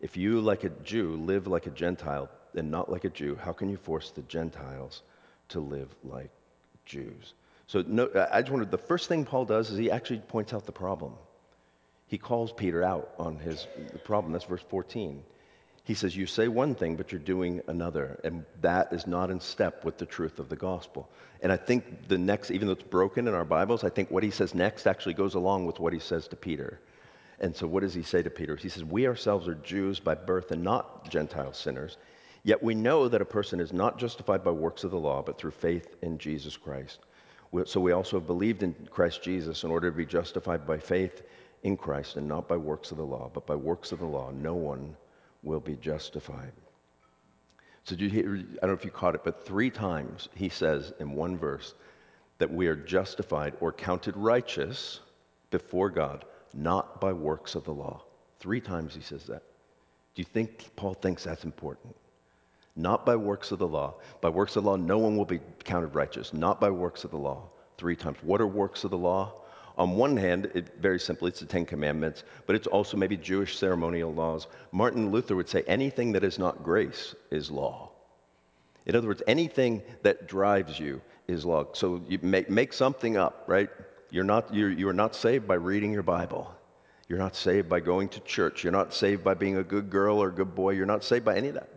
If 0.00 0.16
you, 0.16 0.40
like 0.40 0.64
a 0.64 0.70
Jew, 0.70 1.16
live 1.16 1.46
like 1.46 1.66
a 1.66 1.70
Gentile 1.70 2.30
and 2.54 2.70
not 2.70 2.90
like 2.90 3.04
a 3.04 3.10
Jew, 3.10 3.36
how 3.36 3.52
can 3.52 3.68
you 3.68 3.76
force 3.76 4.10
the 4.10 4.22
Gentiles 4.22 5.02
to 5.48 5.60
live 5.60 5.94
like 6.04 6.30
Jews? 6.84 7.34
So 7.66 7.82
no, 7.86 8.08
I 8.30 8.40
just 8.40 8.50
wondered, 8.50 8.70
the 8.70 8.78
first 8.78 9.08
thing 9.08 9.24
Paul 9.24 9.44
does 9.44 9.70
is 9.70 9.78
he 9.78 9.90
actually 9.90 10.20
points 10.20 10.52
out 10.52 10.66
the 10.66 10.72
problem. 10.72 11.14
He 12.06 12.18
calls 12.18 12.52
Peter 12.52 12.82
out 12.82 13.12
on 13.18 13.38
his 13.38 13.66
problem. 14.04 14.32
That's 14.32 14.44
verse 14.44 14.64
14. 14.68 15.22
He 15.84 15.94
says, 15.94 16.16
You 16.16 16.26
say 16.26 16.48
one 16.48 16.74
thing, 16.74 16.96
but 16.96 17.12
you're 17.12 17.20
doing 17.20 17.60
another. 17.66 18.18
And 18.24 18.44
that 18.62 18.92
is 18.92 19.06
not 19.06 19.30
in 19.30 19.40
step 19.40 19.84
with 19.84 19.98
the 19.98 20.06
truth 20.06 20.38
of 20.38 20.48
the 20.48 20.56
gospel. 20.56 21.08
And 21.42 21.52
I 21.52 21.56
think 21.56 22.08
the 22.08 22.18
next, 22.18 22.50
even 22.50 22.66
though 22.66 22.72
it's 22.72 22.82
broken 22.82 23.28
in 23.28 23.34
our 23.34 23.44
Bibles, 23.44 23.84
I 23.84 23.90
think 23.90 24.10
what 24.10 24.22
he 24.22 24.30
says 24.30 24.54
next 24.54 24.86
actually 24.86 25.14
goes 25.14 25.34
along 25.34 25.66
with 25.66 25.78
what 25.78 25.92
he 25.92 25.98
says 25.98 26.26
to 26.28 26.36
Peter. 26.36 26.80
And 27.40 27.54
so, 27.54 27.66
what 27.66 27.80
does 27.80 27.92
he 27.92 28.02
say 28.02 28.22
to 28.22 28.30
Peter? 28.30 28.56
He 28.56 28.68
says, 28.68 28.84
We 28.84 29.06
ourselves 29.06 29.46
are 29.48 29.56
Jews 29.56 30.00
by 30.00 30.14
birth 30.14 30.52
and 30.52 30.62
not 30.62 31.10
Gentile 31.10 31.52
sinners. 31.52 31.98
Yet 32.44 32.62
we 32.62 32.74
know 32.74 33.08
that 33.08 33.22
a 33.22 33.26
person 33.26 33.60
is 33.60 33.72
not 33.72 33.98
justified 33.98 34.44
by 34.44 34.50
works 34.52 34.84
of 34.84 34.90
the 34.90 34.98
law, 34.98 35.22
but 35.22 35.38
through 35.38 35.50
faith 35.50 35.96
in 36.02 36.18
Jesus 36.18 36.56
Christ. 36.56 37.00
So 37.66 37.80
we 37.80 37.92
also 37.92 38.18
have 38.18 38.26
believed 38.26 38.62
in 38.62 38.74
Christ 38.90 39.22
Jesus 39.22 39.64
in 39.64 39.70
order 39.70 39.90
to 39.90 39.96
be 39.96 40.04
justified 40.04 40.66
by 40.66 40.78
faith 40.78 41.22
in 41.64 41.76
Christ 41.76 42.16
and 42.16 42.28
not 42.28 42.46
by 42.46 42.56
works 42.56 42.92
of 42.92 42.98
the 42.98 43.04
law. 43.04 43.30
But 43.34 43.46
by 43.46 43.56
works 43.56 43.90
of 43.90 43.98
the 43.98 44.06
law, 44.06 44.30
no 44.30 44.54
one 44.54 44.96
will 45.42 45.60
be 45.60 45.76
justified. 45.76 46.52
So, 47.82 47.96
you 47.96 48.08
hear, 48.08 48.36
I 48.62 48.66
don't 48.66 48.70
know 48.70 48.72
if 48.72 48.84
you 48.84 48.90
caught 48.90 49.14
it, 49.14 49.24
but 49.24 49.44
three 49.44 49.70
times 49.70 50.28
he 50.34 50.48
says 50.48 50.92
in 51.00 51.12
one 51.12 51.36
verse 51.36 51.74
that 52.38 52.50
we 52.50 52.66
are 52.66 52.76
justified 52.76 53.54
or 53.60 53.72
counted 53.72 54.16
righteous 54.16 55.00
before 55.50 55.90
God, 55.90 56.24
not 56.54 57.00
by 57.00 57.12
works 57.12 57.54
of 57.54 57.64
the 57.64 57.74
law. 57.74 58.02
Three 58.40 58.60
times 58.60 58.94
he 58.94 59.02
says 59.02 59.24
that. 59.24 59.42
Do 60.14 60.22
you 60.22 60.24
think 60.24 60.74
Paul 60.76 60.94
thinks 60.94 61.24
that's 61.24 61.44
important? 61.44 61.94
Not 62.76 63.06
by 63.06 63.16
works 63.16 63.52
of 63.52 63.58
the 63.58 63.68
law. 63.68 63.94
By 64.20 64.30
works 64.30 64.56
of 64.56 64.64
the 64.64 64.70
law, 64.70 64.76
no 64.76 64.98
one 64.98 65.16
will 65.16 65.24
be 65.24 65.40
counted 65.62 65.94
righteous. 65.94 66.32
Not 66.32 66.60
by 66.60 66.70
works 66.70 67.04
of 67.04 67.10
the 67.10 67.18
law. 67.18 67.48
Three 67.76 67.96
times. 67.96 68.18
What 68.22 68.40
are 68.40 68.46
works 68.46 68.84
of 68.84 68.90
the 68.90 68.98
law? 68.98 69.43
On 69.76 69.96
one 69.96 70.16
hand, 70.16 70.50
it, 70.54 70.80
very 70.80 71.00
simply, 71.00 71.30
it's 71.30 71.40
the 71.40 71.46
Ten 71.46 71.66
Commandments, 71.66 72.22
but 72.46 72.54
it's 72.54 72.68
also 72.68 72.96
maybe 72.96 73.16
Jewish 73.16 73.58
ceremonial 73.58 74.14
laws. 74.14 74.46
Martin 74.70 75.10
Luther 75.10 75.34
would 75.34 75.48
say 75.48 75.64
anything 75.66 76.12
that 76.12 76.22
is 76.22 76.38
not 76.38 76.62
grace 76.62 77.14
is 77.30 77.50
law. 77.50 77.90
In 78.86 78.94
other 78.94 79.08
words, 79.08 79.22
anything 79.26 79.82
that 80.02 80.28
drives 80.28 80.78
you 80.78 81.00
is 81.26 81.44
law. 81.44 81.66
So 81.72 82.02
you 82.08 82.18
make, 82.22 82.50
make 82.50 82.72
something 82.72 83.16
up, 83.16 83.44
right? 83.46 83.68
You're 84.10 84.24
not, 84.24 84.54
you're, 84.54 84.70
you 84.70 84.88
are 84.88 84.94
not 84.94 85.16
saved 85.16 85.48
by 85.48 85.54
reading 85.54 85.92
your 85.92 86.02
Bible. 86.02 86.54
You're 87.08 87.18
not 87.18 87.34
saved 87.34 87.68
by 87.68 87.80
going 87.80 88.08
to 88.10 88.20
church. 88.20 88.62
You're 88.62 88.72
not 88.72 88.94
saved 88.94 89.24
by 89.24 89.34
being 89.34 89.56
a 89.56 89.64
good 89.64 89.90
girl 89.90 90.22
or 90.22 90.28
a 90.28 90.32
good 90.32 90.54
boy. 90.54 90.70
You're 90.70 90.86
not 90.86 91.02
saved 91.02 91.24
by 91.24 91.36
any 91.36 91.48
of 91.48 91.54
that. 91.54 91.68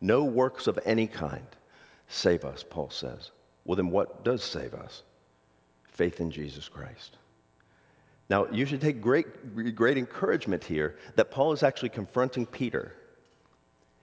No 0.00 0.24
works 0.24 0.66
of 0.66 0.78
any 0.84 1.06
kind 1.06 1.46
save 2.08 2.44
us, 2.44 2.64
Paul 2.68 2.90
says. 2.90 3.30
Well, 3.64 3.76
then 3.76 3.90
what 3.90 4.24
does 4.24 4.42
save 4.42 4.74
us? 4.74 5.02
Faith 5.84 6.20
in 6.20 6.30
Jesus 6.30 6.68
Christ. 6.68 7.16
Now, 8.30 8.46
you 8.50 8.64
should 8.64 8.80
take 8.80 9.02
great, 9.02 9.74
great 9.74 9.98
encouragement 9.98 10.64
here 10.64 10.96
that 11.16 11.30
Paul 11.30 11.52
is 11.52 11.62
actually 11.62 11.90
confronting 11.90 12.46
Peter. 12.46 12.94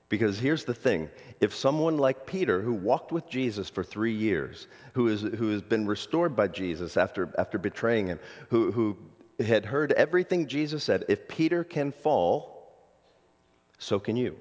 Because 0.10 0.38
here's 0.38 0.66
the 0.66 0.74
thing 0.74 1.10
if 1.40 1.56
someone 1.56 1.98
like 1.98 2.28
Peter, 2.28 2.62
who 2.62 2.74
walked 2.74 3.12
with 3.12 3.30
Jesus 3.30 3.70
for 3.70 3.84
three 3.84 4.14
years, 4.14 4.68
who, 4.94 5.08
is, 5.08 5.22
who 5.22 5.50
has 5.50 5.62
been 5.62 5.88
restored 5.88 6.36
by 6.36 6.48
Jesus 6.48 6.98
after, 6.98 7.34
after 7.38 7.58
betraying 7.58 8.08
him, 8.08 8.20
who, 8.50 8.72
who 8.72 8.98
had 9.44 9.66
heard 9.66 9.92
everything 9.94 10.48
Jesus 10.48 10.84
said, 10.84 11.06
if 11.08 11.28
Peter 11.28 11.64
can 11.64 11.92
fall, 11.92 12.76
so 13.80 14.00
can 14.00 14.16
you. 14.16 14.36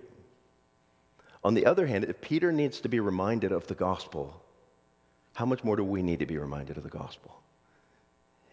On 1.43 1.55
the 1.55 1.67
other 1.67 1.87
hand, 1.87 2.05
if 2.05 2.21
Peter 2.21 2.53
needs 2.53 2.81
to 2.81 2.89
be 2.89 3.01
reminded 3.01 3.53
of 3.53 3.67
the 3.67 3.75
gospel, 3.75 4.43
how 5.35 5.47
much 5.47 5.65
more 5.65 5.77
do 5.77 5.85
we 5.85 6.03
need 6.03 6.19
to 6.19 6.27
be 6.27 6.37
reminded 6.37 6.77
of 6.77 6.83
the 6.83 6.91
gospel? 6.91 7.41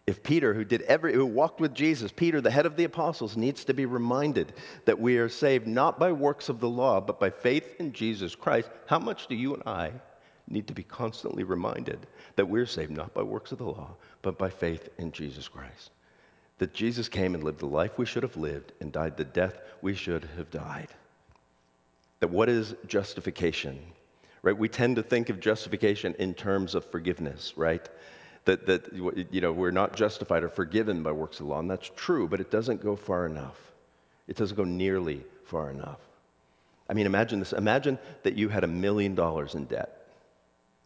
If 0.08 0.24
Peter, 0.24 0.54
who 0.54 0.64
did 0.64 0.84
every, 0.84 1.14
who 1.14 1.26
walked 1.26 1.60
with 1.60 1.74
Jesus, 1.74 2.14
Peter, 2.14 2.40
the 2.40 2.50
head 2.50 2.66
of 2.66 2.78
the 2.78 2.86
apostles, 2.86 3.36
needs 3.36 3.66
to 3.66 3.74
be 3.74 3.86
reminded 3.86 4.54
that 4.86 4.98
we 4.98 5.18
are 5.18 5.28
saved 5.28 5.68
not 5.68 6.00
by 6.00 6.14
works 6.14 6.48
of 6.48 6.62
the 6.62 6.70
law, 6.70 7.02
but 7.02 7.20
by 7.20 7.30
faith 7.30 7.76
in 7.78 7.92
Jesus 7.92 8.34
Christ, 8.34 8.70
how 8.86 9.00
much 9.00 9.28
do 9.28 9.36
you 9.36 9.54
and 9.54 9.64
I 9.66 9.92
need 10.48 10.66
to 10.68 10.74
be 10.74 10.84
constantly 10.84 11.44
reminded 11.44 12.08
that 12.38 12.48
we're 12.48 12.66
saved 12.66 12.92
not 12.92 13.14
by 13.14 13.22
works 13.22 13.52
of 13.52 13.58
the 13.58 13.66
law, 13.66 13.90
but 14.22 14.38
by 14.38 14.50
faith 14.50 14.88
in 14.98 15.12
Jesus 15.12 15.50
Christ? 15.50 15.92
That 16.60 16.74
Jesus 16.74 17.10
came 17.10 17.36
and 17.36 17.44
lived 17.44 17.60
the 17.60 17.66
life 17.66 17.98
we 17.98 18.06
should 18.06 18.24
have 18.24 18.38
lived 18.38 18.72
and 18.80 18.94
died 18.94 19.18
the 19.18 19.26
death 19.26 19.60
we 19.82 19.94
should 19.94 20.24
have 20.38 20.50
died. 20.50 20.88
That 22.22 22.30
what 22.30 22.48
is 22.48 22.76
justification? 22.88 23.78
Right? 24.42 24.58
We 24.58 24.70
tend 24.70 24.96
to 24.96 25.04
think 25.04 25.30
of 25.30 25.42
justification 25.42 26.16
in 26.18 26.34
terms 26.34 26.76
of 26.76 26.90
forgiveness, 26.90 27.54
right? 27.58 27.88
That, 28.48 28.66
that 28.66 28.94
you 29.32 29.42
know, 29.42 29.54
we're 29.54 29.72
not 29.72 29.96
justified 29.96 30.44
or 30.44 30.50
forgiven 30.50 31.04
by 31.04 31.12
works 31.12 31.40
of 31.40 31.46
the 31.46 31.54
law, 31.54 31.60
and 31.60 31.70
that's 31.70 31.92
true, 31.96 32.28
but 32.28 32.42
it 32.42 32.50
doesn't 32.50 32.82
go 32.82 32.96
far 32.96 33.26
enough. 33.26 33.58
It 34.28 34.36
doesn't 34.36 34.58
go 34.58 34.64
nearly 34.64 35.24
far 35.46 35.70
enough. 35.70 36.00
I 36.90 36.94
mean, 36.94 37.06
imagine 37.06 37.40
this. 37.40 37.54
Imagine 37.54 38.00
that 38.24 38.36
you 38.36 38.50
had 38.50 38.64
a 38.64 38.68
million 38.68 39.16
dollars 39.16 39.56
in 39.56 39.66
debt 39.66 40.08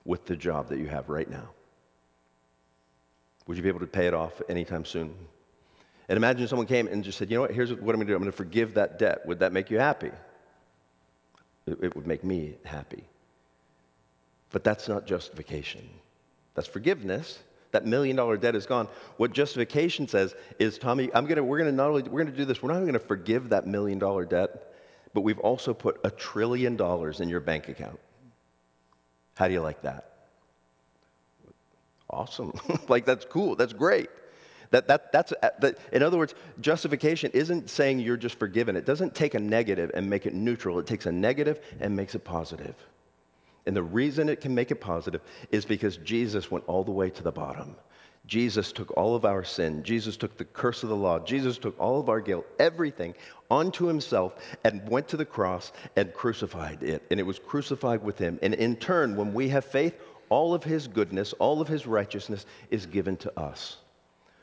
with 0.03 0.25
the 0.25 0.35
job 0.35 0.69
that 0.69 0.79
you 0.79 0.87
have 0.87 1.09
right 1.09 1.29
now. 1.29 1.49
Would 3.47 3.57
you 3.57 3.63
be 3.63 3.69
able 3.69 3.79
to 3.79 3.87
pay 3.87 4.07
it 4.07 4.13
off 4.13 4.41
anytime 4.49 4.85
soon? 4.85 5.13
And 6.09 6.17
imagine 6.17 6.47
someone 6.47 6.67
came 6.67 6.87
and 6.87 7.03
just 7.03 7.17
said, 7.17 7.29
you 7.29 7.35
know 7.35 7.41
what, 7.41 7.51
here's 7.51 7.71
what 7.71 7.79
I'm 7.79 7.85
going 7.85 7.99
to 7.99 8.05
do. 8.05 8.15
I'm 8.15 8.21
going 8.21 8.31
to 8.31 8.37
forgive 8.37 8.73
that 8.73 8.99
debt. 8.99 9.25
Would 9.25 9.39
that 9.39 9.53
make 9.53 9.69
you 9.69 9.79
happy? 9.79 10.11
It, 11.67 11.77
it 11.81 11.95
would 11.95 12.07
make 12.07 12.23
me 12.23 12.55
happy. 12.65 13.03
But 14.51 14.63
that's 14.63 14.89
not 14.89 15.05
justification. 15.05 15.87
That's 16.55 16.67
forgiveness, 16.67 17.39
that 17.71 17.85
million 17.85 18.15
dollar 18.15 18.37
debt 18.37 18.55
is 18.55 18.65
gone. 18.65 18.87
What 19.17 19.33
justification 19.33 20.07
says 20.07 20.35
is, 20.59 20.77
Tommy, 20.77 21.09
I'm 21.13 21.25
gonna, 21.25 21.43
we're 21.43 21.57
gonna 21.57 21.71
not 21.71 21.89
only, 21.89 22.03
we're 22.03 22.23
gonna 22.23 22.35
do 22.35 22.45
this, 22.45 22.61
we're 22.61 22.69
not 22.69 22.77
only 22.77 22.87
gonna 22.87 22.99
forgive 22.99 23.49
that 23.49 23.67
million 23.67 23.99
dollar 23.99 24.25
debt, 24.25 24.73
but 25.13 25.21
we've 25.21 25.39
also 25.39 25.73
put 25.73 25.99
a 26.03 26.11
trillion 26.11 26.75
dollars 26.75 27.19
in 27.19 27.29
your 27.29 27.39
bank 27.39 27.69
account. 27.69 27.99
How 29.35 29.47
do 29.47 29.53
you 29.53 29.61
like 29.61 29.81
that? 29.83 30.11
Awesome. 32.09 32.53
like, 32.89 33.05
that's 33.05 33.25
cool. 33.25 33.55
That's 33.55 33.73
great. 33.73 34.09
That, 34.71 34.87
that, 34.87 35.11
that's, 35.11 35.33
uh, 35.43 35.49
that, 35.59 35.77
in 35.91 36.01
other 36.01 36.17
words, 36.17 36.33
justification 36.61 37.31
isn't 37.33 37.69
saying 37.69 37.99
you're 37.99 38.17
just 38.17 38.39
forgiven. 38.39 38.75
It 38.75 38.85
doesn't 38.85 39.15
take 39.15 39.33
a 39.33 39.39
negative 39.39 39.91
and 39.93 40.09
make 40.09 40.25
it 40.25 40.33
neutral. 40.33 40.79
It 40.79 40.87
takes 40.87 41.05
a 41.05 41.11
negative 41.11 41.59
and 41.79 41.95
makes 41.95 42.15
it 42.15 42.23
positive. 42.23 42.75
And 43.65 43.75
the 43.75 43.83
reason 43.83 44.29
it 44.29 44.41
can 44.41 44.55
make 44.55 44.71
it 44.71 44.81
positive 44.81 45.21
is 45.51 45.65
because 45.65 45.97
Jesus 45.97 46.49
went 46.49 46.65
all 46.67 46.83
the 46.83 46.91
way 46.91 47.09
to 47.09 47.23
the 47.23 47.31
bottom. 47.31 47.75
Jesus 48.27 48.71
took 48.71 48.95
all 48.95 49.15
of 49.15 49.25
our 49.25 49.43
sin. 49.43 49.83
Jesus 49.83 50.15
took 50.15 50.37
the 50.37 50.45
curse 50.45 50.83
of 50.83 50.89
the 50.89 50.95
law. 50.95 51.19
Jesus 51.19 51.57
took 51.57 51.79
all 51.79 51.99
of 51.99 52.07
our 52.07 52.21
guilt, 52.21 52.45
everything, 52.59 53.15
onto 53.49 53.85
himself 53.85 54.35
and 54.63 54.87
went 54.87 55.07
to 55.09 55.17
the 55.17 55.25
cross 55.25 55.71
and 55.95 56.13
crucified 56.13 56.83
it. 56.83 57.03
And 57.09 57.19
it 57.19 57.23
was 57.23 57.39
crucified 57.39 58.03
with 58.03 58.17
him. 58.17 58.39
And 58.41 58.53
in 58.53 58.75
turn, 58.75 59.15
when 59.15 59.33
we 59.33 59.49
have 59.49 59.65
faith, 59.65 59.95
all 60.29 60.53
of 60.53 60.63
his 60.63 60.87
goodness, 60.87 61.33
all 61.33 61.61
of 61.61 61.67
his 61.67 61.85
righteousness 61.85 62.45
is 62.69 62.85
given 62.85 63.17
to 63.17 63.39
us. 63.39 63.77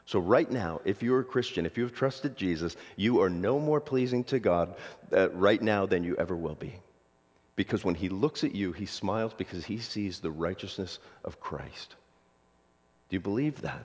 So, 0.05 0.19
right 0.19 0.51
now, 0.51 0.81
if 0.85 1.03
you're 1.03 1.21
a 1.21 1.25
Christian, 1.25 1.67
if 1.67 1.77
you've 1.77 1.95
trusted 1.95 2.35
Jesus, 2.35 2.77
you 2.97 3.21
are 3.21 3.29
no 3.29 3.59
more 3.59 3.81
pleasing 3.81 4.25
to 4.25 4.39
God 4.39 4.75
uh, 5.13 5.31
right 5.31 5.61
now 5.61 5.85
than 5.85 6.03
you 6.03 6.17
ever 6.17 6.35
will 6.35 6.55
be. 6.55 6.75
Because 7.59 7.85
when 7.85 7.97
he 7.97 8.09
looks 8.09 8.45
at 8.45 8.55
you, 8.55 8.71
he 8.71 8.87
smiles 8.87 9.35
because 9.35 9.65
he 9.65 9.79
sees 9.79 10.21
the 10.21 10.31
righteousness 10.31 11.01
of 11.25 11.41
Christ. 11.41 11.97
Do 13.09 13.17
you 13.17 13.21
believe 13.21 13.63
that? 13.63 13.85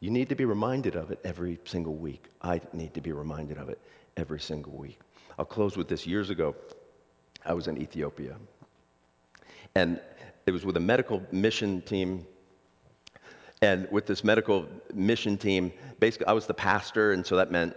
You 0.00 0.10
need 0.10 0.30
to 0.30 0.34
be 0.34 0.46
reminded 0.46 0.96
of 0.96 1.10
it 1.10 1.20
every 1.24 1.58
single 1.66 1.94
week. 1.94 2.24
I 2.40 2.62
need 2.72 2.94
to 2.94 3.02
be 3.02 3.12
reminded 3.12 3.58
of 3.58 3.68
it 3.68 3.78
every 4.16 4.40
single 4.40 4.72
week. 4.72 4.98
I'll 5.38 5.44
close 5.44 5.76
with 5.76 5.88
this. 5.88 6.06
Years 6.06 6.30
ago, 6.30 6.56
I 7.44 7.52
was 7.52 7.68
in 7.68 7.76
Ethiopia. 7.76 8.36
And 9.74 10.00
it 10.46 10.52
was 10.52 10.64
with 10.64 10.78
a 10.78 10.80
medical 10.80 11.22
mission 11.32 11.82
team. 11.82 12.24
And 13.60 13.86
with 13.90 14.06
this 14.06 14.24
medical 14.24 14.66
mission 14.94 15.36
team, 15.36 15.70
basically, 15.98 16.28
I 16.28 16.32
was 16.32 16.46
the 16.46 16.54
pastor, 16.54 17.12
and 17.12 17.26
so 17.26 17.36
that 17.36 17.52
meant 17.52 17.76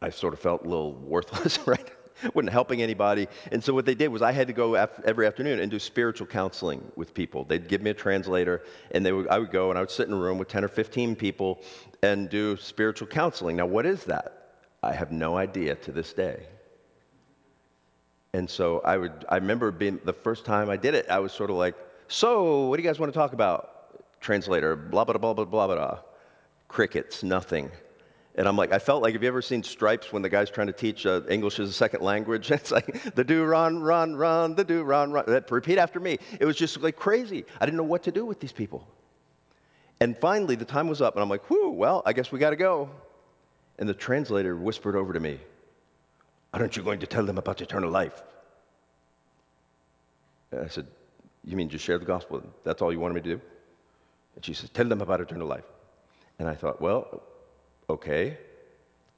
I 0.00 0.10
sort 0.10 0.34
of 0.34 0.38
felt 0.38 0.64
a 0.64 0.68
little 0.68 0.92
worthless, 0.92 1.58
right? 1.66 1.90
wasn't 2.34 2.52
helping 2.52 2.82
anybody. 2.82 3.28
And 3.52 3.62
so 3.62 3.74
what 3.74 3.86
they 3.86 3.94
did 3.94 4.08
was 4.08 4.22
I 4.22 4.32
had 4.32 4.46
to 4.48 4.52
go 4.52 4.76
af- 4.76 5.00
every 5.04 5.26
afternoon 5.26 5.60
and 5.60 5.70
do 5.70 5.78
spiritual 5.78 6.26
counseling 6.26 6.82
with 6.96 7.14
people. 7.14 7.44
They'd 7.44 7.68
give 7.68 7.82
me 7.82 7.90
a 7.90 7.94
translator, 7.94 8.62
and 8.90 9.04
they 9.04 9.12
would, 9.12 9.28
I 9.28 9.38
would 9.38 9.50
go 9.50 9.70
and 9.70 9.78
I 9.78 9.82
would 9.82 9.90
sit 9.90 10.08
in 10.08 10.14
a 10.14 10.16
room 10.16 10.38
with 10.38 10.48
10 10.48 10.64
or 10.64 10.68
15 10.68 11.16
people 11.16 11.60
and 12.02 12.28
do 12.28 12.56
spiritual 12.56 13.08
counseling. 13.08 13.56
Now, 13.56 13.66
what 13.66 13.86
is 13.86 14.04
that? 14.04 14.34
I 14.82 14.92
have 14.92 15.10
no 15.10 15.36
idea 15.36 15.74
to 15.76 15.92
this 15.92 16.12
day. 16.12 16.46
And 18.34 18.48
so 18.48 18.80
I 18.84 18.96
would, 18.96 19.24
I 19.28 19.36
remember 19.36 19.70
being 19.70 20.00
the 20.04 20.12
first 20.12 20.44
time 20.44 20.70
I 20.70 20.76
did 20.76 20.94
it, 20.94 21.06
I 21.08 21.18
was 21.18 21.32
sort 21.32 21.50
of 21.50 21.56
like, 21.56 21.74
So, 22.08 22.66
what 22.66 22.76
do 22.76 22.82
you 22.82 22.88
guys 22.88 22.98
want 22.98 23.12
to 23.12 23.18
talk 23.18 23.32
about? 23.32 24.20
Translator, 24.20 24.76
blah, 24.76 25.04
blah, 25.04 25.16
blah, 25.18 25.34
blah, 25.34 25.44
blah, 25.44 25.66
blah. 25.66 25.98
Crickets, 26.68 27.22
nothing. 27.22 27.70
And 28.38 28.46
I'm 28.46 28.56
like, 28.56 28.72
I 28.72 28.78
felt 28.78 29.02
like, 29.02 29.14
have 29.14 29.22
you 29.24 29.28
ever 29.28 29.42
seen 29.42 29.64
Stripes 29.64 30.12
when 30.12 30.22
the 30.22 30.28
guy's 30.28 30.48
trying 30.48 30.68
to 30.68 30.72
teach 30.72 31.04
uh, 31.04 31.22
English 31.28 31.58
as 31.58 31.68
a 31.68 31.72
second 31.72 32.02
language? 32.02 32.52
It's 32.58 32.70
like, 32.70 33.14
the 33.16 33.24
do 33.24 33.44
run, 33.44 33.80
run, 33.80 34.14
run, 34.14 34.54
the 34.54 34.62
do 34.62 34.84
run, 34.84 35.10
run. 35.10 35.24
Repeat 35.50 35.76
after 35.76 35.98
me. 35.98 36.18
It 36.38 36.44
was 36.44 36.56
just 36.56 36.80
like 36.80 36.94
crazy. 36.94 37.44
I 37.60 37.64
didn't 37.66 37.78
know 37.78 37.82
what 37.82 38.04
to 38.04 38.12
do 38.12 38.24
with 38.24 38.38
these 38.38 38.52
people. 38.52 38.86
And 40.00 40.16
finally, 40.16 40.54
the 40.54 40.64
time 40.64 40.86
was 40.86 41.02
up, 41.02 41.16
and 41.16 41.22
I'm 41.22 41.28
like, 41.28 41.50
whew, 41.50 41.70
well, 41.70 42.00
I 42.06 42.12
guess 42.12 42.30
we 42.30 42.38
got 42.38 42.50
to 42.50 42.56
go. 42.56 42.88
And 43.80 43.88
the 43.88 43.94
translator 43.94 44.54
whispered 44.56 44.94
over 44.94 45.12
to 45.12 45.20
me, 45.20 45.40
Aren't 46.54 46.76
you 46.76 46.84
going 46.84 47.00
to 47.00 47.08
tell 47.08 47.26
them 47.26 47.38
about 47.38 47.60
eternal 47.60 47.90
life? 47.90 48.22
And 50.52 50.60
I 50.60 50.68
said, 50.68 50.86
You 51.44 51.56
mean 51.56 51.68
just 51.68 51.84
share 51.84 51.98
the 51.98 52.04
gospel? 52.04 52.40
That's 52.62 52.82
all 52.82 52.92
you 52.92 53.00
wanted 53.00 53.14
me 53.14 53.20
to 53.22 53.28
do? 53.36 53.40
And 54.36 54.44
she 54.44 54.54
said, 54.54 54.72
Tell 54.74 54.86
them 54.86 55.00
about 55.00 55.20
eternal 55.20 55.48
life. 55.48 55.66
And 56.38 56.48
I 56.48 56.54
thought, 56.54 56.80
Well, 56.80 57.24
okay. 57.88 58.38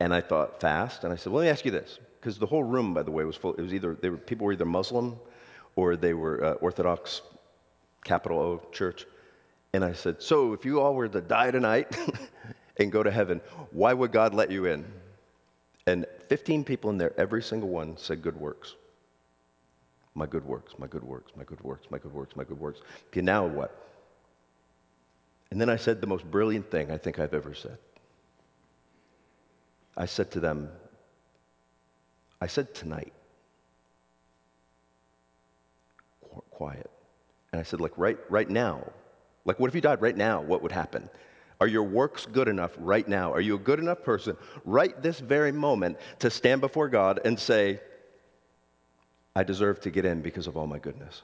And 0.01 0.15
I 0.15 0.21
thought 0.21 0.61
fast, 0.61 1.05
and 1.05 1.13
I 1.13 1.17
said, 1.17 1.33
well, 1.33 1.43
let 1.43 1.47
me 1.47 1.51
ask 1.51 1.65
you 1.65 1.71
this, 1.71 1.99
because 2.19 2.39
the 2.39 2.47
whole 2.47 2.65
room, 2.65 2.95
by 2.95 3.03
the 3.03 3.11
way, 3.11 3.25
was 3.25 3.37
full. 3.37 3.55
It 3.55 3.63
was 3.63 3.75
either 3.75 3.95
they 4.01 4.09
were, 4.09 4.17
people 4.17 4.47
were 4.47 4.53
either 4.53 4.65
Muslim 4.65 5.19
or 5.77 5.97
they 5.97 6.15
were 6.15 6.43
uh, 6.43 6.53
Orthodox, 6.55 7.21
capital 8.05 8.39
O 8.41 8.63
church. 8.73 9.07
And 9.73 9.85
I 9.85 9.93
said, 9.93 10.23
so 10.23 10.53
if 10.53 10.65
you 10.65 10.81
all 10.81 10.95
were 10.95 11.09
to 11.09 11.21
die 11.21 11.51
tonight 11.51 11.97
and 12.79 12.91
go 12.91 13.03
to 13.03 13.11
heaven, 13.11 13.41
why 13.71 13.93
would 13.93 14.11
God 14.11 14.35
let 14.35 14.51
you 14.51 14.67
in? 14.67 14.85
And 15.87 16.07
15 16.29 16.65
people 16.65 16.91
in 16.91 16.99
there, 16.99 17.13
every 17.19 17.43
single 17.43 17.69
one 17.69 17.97
said 17.97 18.23
good 18.23 18.37
works. 18.37 18.75
My 20.15 20.27
good 20.27 20.45
works, 20.45 20.75
my 20.79 20.87
good 20.87 21.05
works, 21.05 21.33
my 21.37 21.45
good 21.45 21.61
works, 21.63 21.87
my 21.91 21.99
good 21.99 22.13
works, 22.13 22.37
my 22.37 22.45
good 22.45 22.59
works. 22.59 22.81
Okay, 23.09 23.21
now 23.21 23.47
what? 23.47 23.89
And 25.51 25.61
then 25.61 25.69
I 25.69 25.77
said 25.77 26.01
the 26.01 26.07
most 26.07 26.29
brilliant 26.31 26.71
thing 26.71 26.91
I 26.91 26.97
think 26.97 27.19
I've 27.19 27.35
ever 27.35 27.55
said. 27.55 27.79
I 30.01 30.07
said 30.07 30.31
to 30.31 30.41
them, 30.41 30.71
I 32.41 32.47
said 32.47 32.75
tonight, 32.75 33.13
quiet. 36.51 36.91
And 37.53 37.61
I 37.61 37.65
said, 37.65 37.83
like, 37.83 37.93
right, 37.99 38.17
right 38.31 38.49
now, 38.49 38.83
like, 39.45 39.61
what 39.61 39.69
if 39.69 39.75
you 39.75 39.83
died 39.83 40.01
right 40.01 40.17
now? 40.17 40.41
What 40.41 40.63
would 40.63 40.73
happen? 40.73 41.11
Are 41.61 41.67
your 41.67 41.83
works 41.83 42.25
good 42.25 42.49
enough 42.49 42.73
right 42.79 43.07
now? 43.07 43.31
Are 43.31 43.43
you 43.43 43.57
a 43.57 43.59
good 43.59 43.79
enough 43.79 44.03
person 44.03 44.39
right 44.65 45.03
this 45.03 45.21
very 45.21 45.53
moment 45.53 45.99
to 46.21 46.31
stand 46.31 46.63
before 46.63 46.89
God 46.89 47.21
and 47.27 47.39
say, 47.39 47.79
I 49.37 49.43
deserve 49.43 49.83
to 49.83 49.91
get 49.91 50.07
in 50.07 50.23
because 50.23 50.47
of 50.47 50.57
all 50.57 50.67
my 50.67 50.79
goodness? 50.79 51.21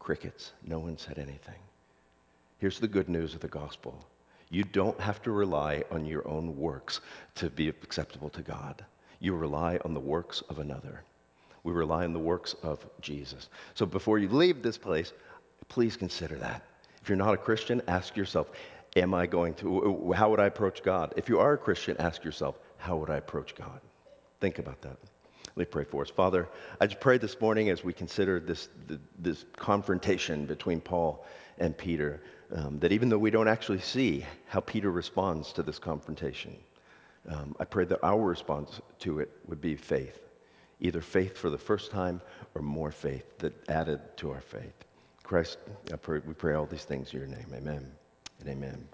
Crickets. 0.00 0.54
No 0.64 0.80
one 0.80 0.98
said 0.98 1.18
anything. 1.20 1.62
Here's 2.58 2.80
the 2.80 2.88
good 2.88 3.08
news 3.08 3.34
of 3.34 3.40
the 3.40 3.48
gospel 3.48 4.04
you 4.50 4.64
don't 4.64 4.98
have 5.00 5.22
to 5.22 5.30
rely 5.30 5.84
on 5.90 6.06
your 6.06 6.26
own 6.26 6.56
works 6.56 7.00
to 7.36 7.50
be 7.50 7.68
acceptable 7.68 8.30
to 8.30 8.42
God. 8.42 8.84
You 9.20 9.34
rely 9.34 9.78
on 9.84 9.94
the 9.94 10.00
works 10.00 10.42
of 10.48 10.58
another. 10.58 11.02
We 11.64 11.72
rely 11.72 12.04
on 12.04 12.12
the 12.12 12.18
works 12.18 12.54
of 12.62 12.86
Jesus. 13.00 13.48
So 13.74 13.84
before 13.84 14.18
you 14.18 14.28
leave 14.28 14.62
this 14.62 14.78
place, 14.78 15.12
please 15.68 15.96
consider 15.96 16.36
that. 16.36 16.62
If 17.02 17.08
you're 17.08 17.18
not 17.18 17.34
a 17.34 17.38
Christian, 17.38 17.82
ask 17.88 18.16
yourself, 18.16 18.50
am 18.96 19.12
I 19.12 19.26
going 19.26 19.54
to, 19.54 20.12
how 20.16 20.30
would 20.30 20.40
I 20.40 20.46
approach 20.46 20.82
God? 20.82 21.14
If 21.16 21.28
you 21.28 21.40
are 21.40 21.54
a 21.54 21.58
Christian, 21.58 21.96
ask 21.98 22.24
yourself, 22.24 22.56
how 22.78 22.96
would 22.96 23.10
I 23.10 23.16
approach 23.16 23.54
God? 23.54 23.80
Think 24.40 24.58
about 24.58 24.80
that. 24.82 24.96
Let 25.48 25.56
me 25.56 25.64
pray 25.64 25.84
for 25.84 26.02
us. 26.02 26.10
Father, 26.10 26.48
I 26.80 26.86
just 26.86 27.00
pray 27.00 27.18
this 27.18 27.40
morning 27.40 27.68
as 27.70 27.82
we 27.82 27.92
consider 27.92 28.38
this, 28.38 28.68
this 29.18 29.44
confrontation 29.56 30.46
between 30.46 30.80
Paul 30.80 31.26
and 31.58 31.76
Peter 31.76 32.22
um, 32.54 32.78
that 32.80 32.92
even 32.92 33.08
though 33.08 33.18
we 33.18 33.30
don't 33.30 33.48
actually 33.48 33.80
see 33.80 34.24
how 34.46 34.60
Peter 34.60 34.90
responds 34.90 35.52
to 35.52 35.62
this 35.62 35.78
confrontation, 35.78 36.56
um, 37.28 37.54
I 37.60 37.64
pray 37.64 37.84
that 37.84 38.02
our 38.02 38.20
response 38.20 38.80
to 39.00 39.20
it 39.20 39.30
would 39.46 39.60
be 39.60 39.76
faith, 39.76 40.20
either 40.80 41.00
faith 41.00 41.36
for 41.36 41.50
the 41.50 41.58
first 41.58 41.90
time 41.90 42.20
or 42.54 42.62
more 42.62 42.90
faith 42.90 43.38
that 43.38 43.68
added 43.68 44.00
to 44.18 44.30
our 44.30 44.40
faith. 44.40 44.84
Christ, 45.22 45.58
pray, 46.00 46.20
we 46.26 46.32
pray 46.32 46.54
all 46.54 46.66
these 46.66 46.84
things 46.84 47.12
in 47.12 47.18
your 47.18 47.28
name. 47.28 47.46
Amen 47.54 47.90
and 48.40 48.48
amen. 48.48 48.88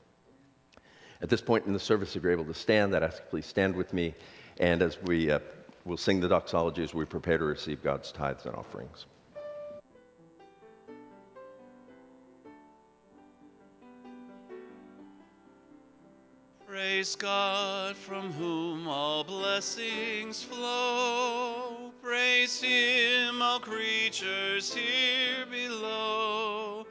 At 1.22 1.28
this 1.28 1.40
point 1.40 1.66
in 1.66 1.72
the 1.72 1.78
service, 1.78 2.16
if 2.16 2.22
you're 2.22 2.32
able 2.32 2.44
to 2.46 2.54
stand, 2.54 2.94
I'd 2.94 3.02
ask 3.02 3.18
you 3.18 3.24
please 3.30 3.46
stand 3.46 3.76
with 3.76 3.92
me. 3.92 4.14
And 4.58 4.82
as 4.82 5.00
we 5.02 5.30
uh, 5.30 5.38
will 5.84 5.96
sing 5.96 6.20
the 6.20 6.28
doxology 6.28 6.82
as 6.82 6.92
we 6.92 7.04
prepare 7.04 7.38
to 7.38 7.44
receive 7.44 7.82
God's 7.82 8.10
tithes 8.10 8.46
and 8.46 8.54
offerings. 8.54 9.06
Praise 17.04 17.16
God 17.16 17.96
from 17.98 18.32
whom 18.32 18.88
all 18.88 19.24
blessings 19.24 20.42
flow. 20.42 21.92
Praise 22.02 22.58
Him, 22.62 23.42
all 23.42 23.60
creatures 23.60 24.72
here 24.72 25.44
below. 25.50 26.86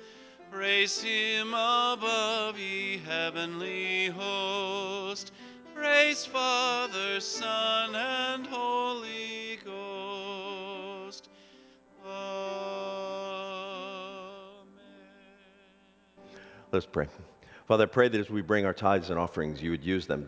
Praise 0.51 1.01
Him 1.01 1.47
above, 1.55 2.59
ye 2.59 2.99
heavenly 2.99 4.09
host. 4.09 5.31
Praise 5.73 6.27
Father, 6.27 7.19
Son, 7.19 7.95
and 7.95 8.45
Holy 8.45 9.57
Ghost. 9.65 11.27
Amen. 12.05 12.13
Let's 16.71 16.85
pray. 16.85 17.07
Father, 17.65 17.83
I 17.83 17.87
pray 17.87 18.09
that 18.09 18.19
as 18.19 18.29
we 18.29 18.41
bring 18.41 18.65
our 18.65 18.73
tithes 18.73 19.09
and 19.09 19.17
offerings, 19.17 19.61
you 19.61 19.71
would 19.71 19.85
use 19.85 20.05
them 20.05 20.21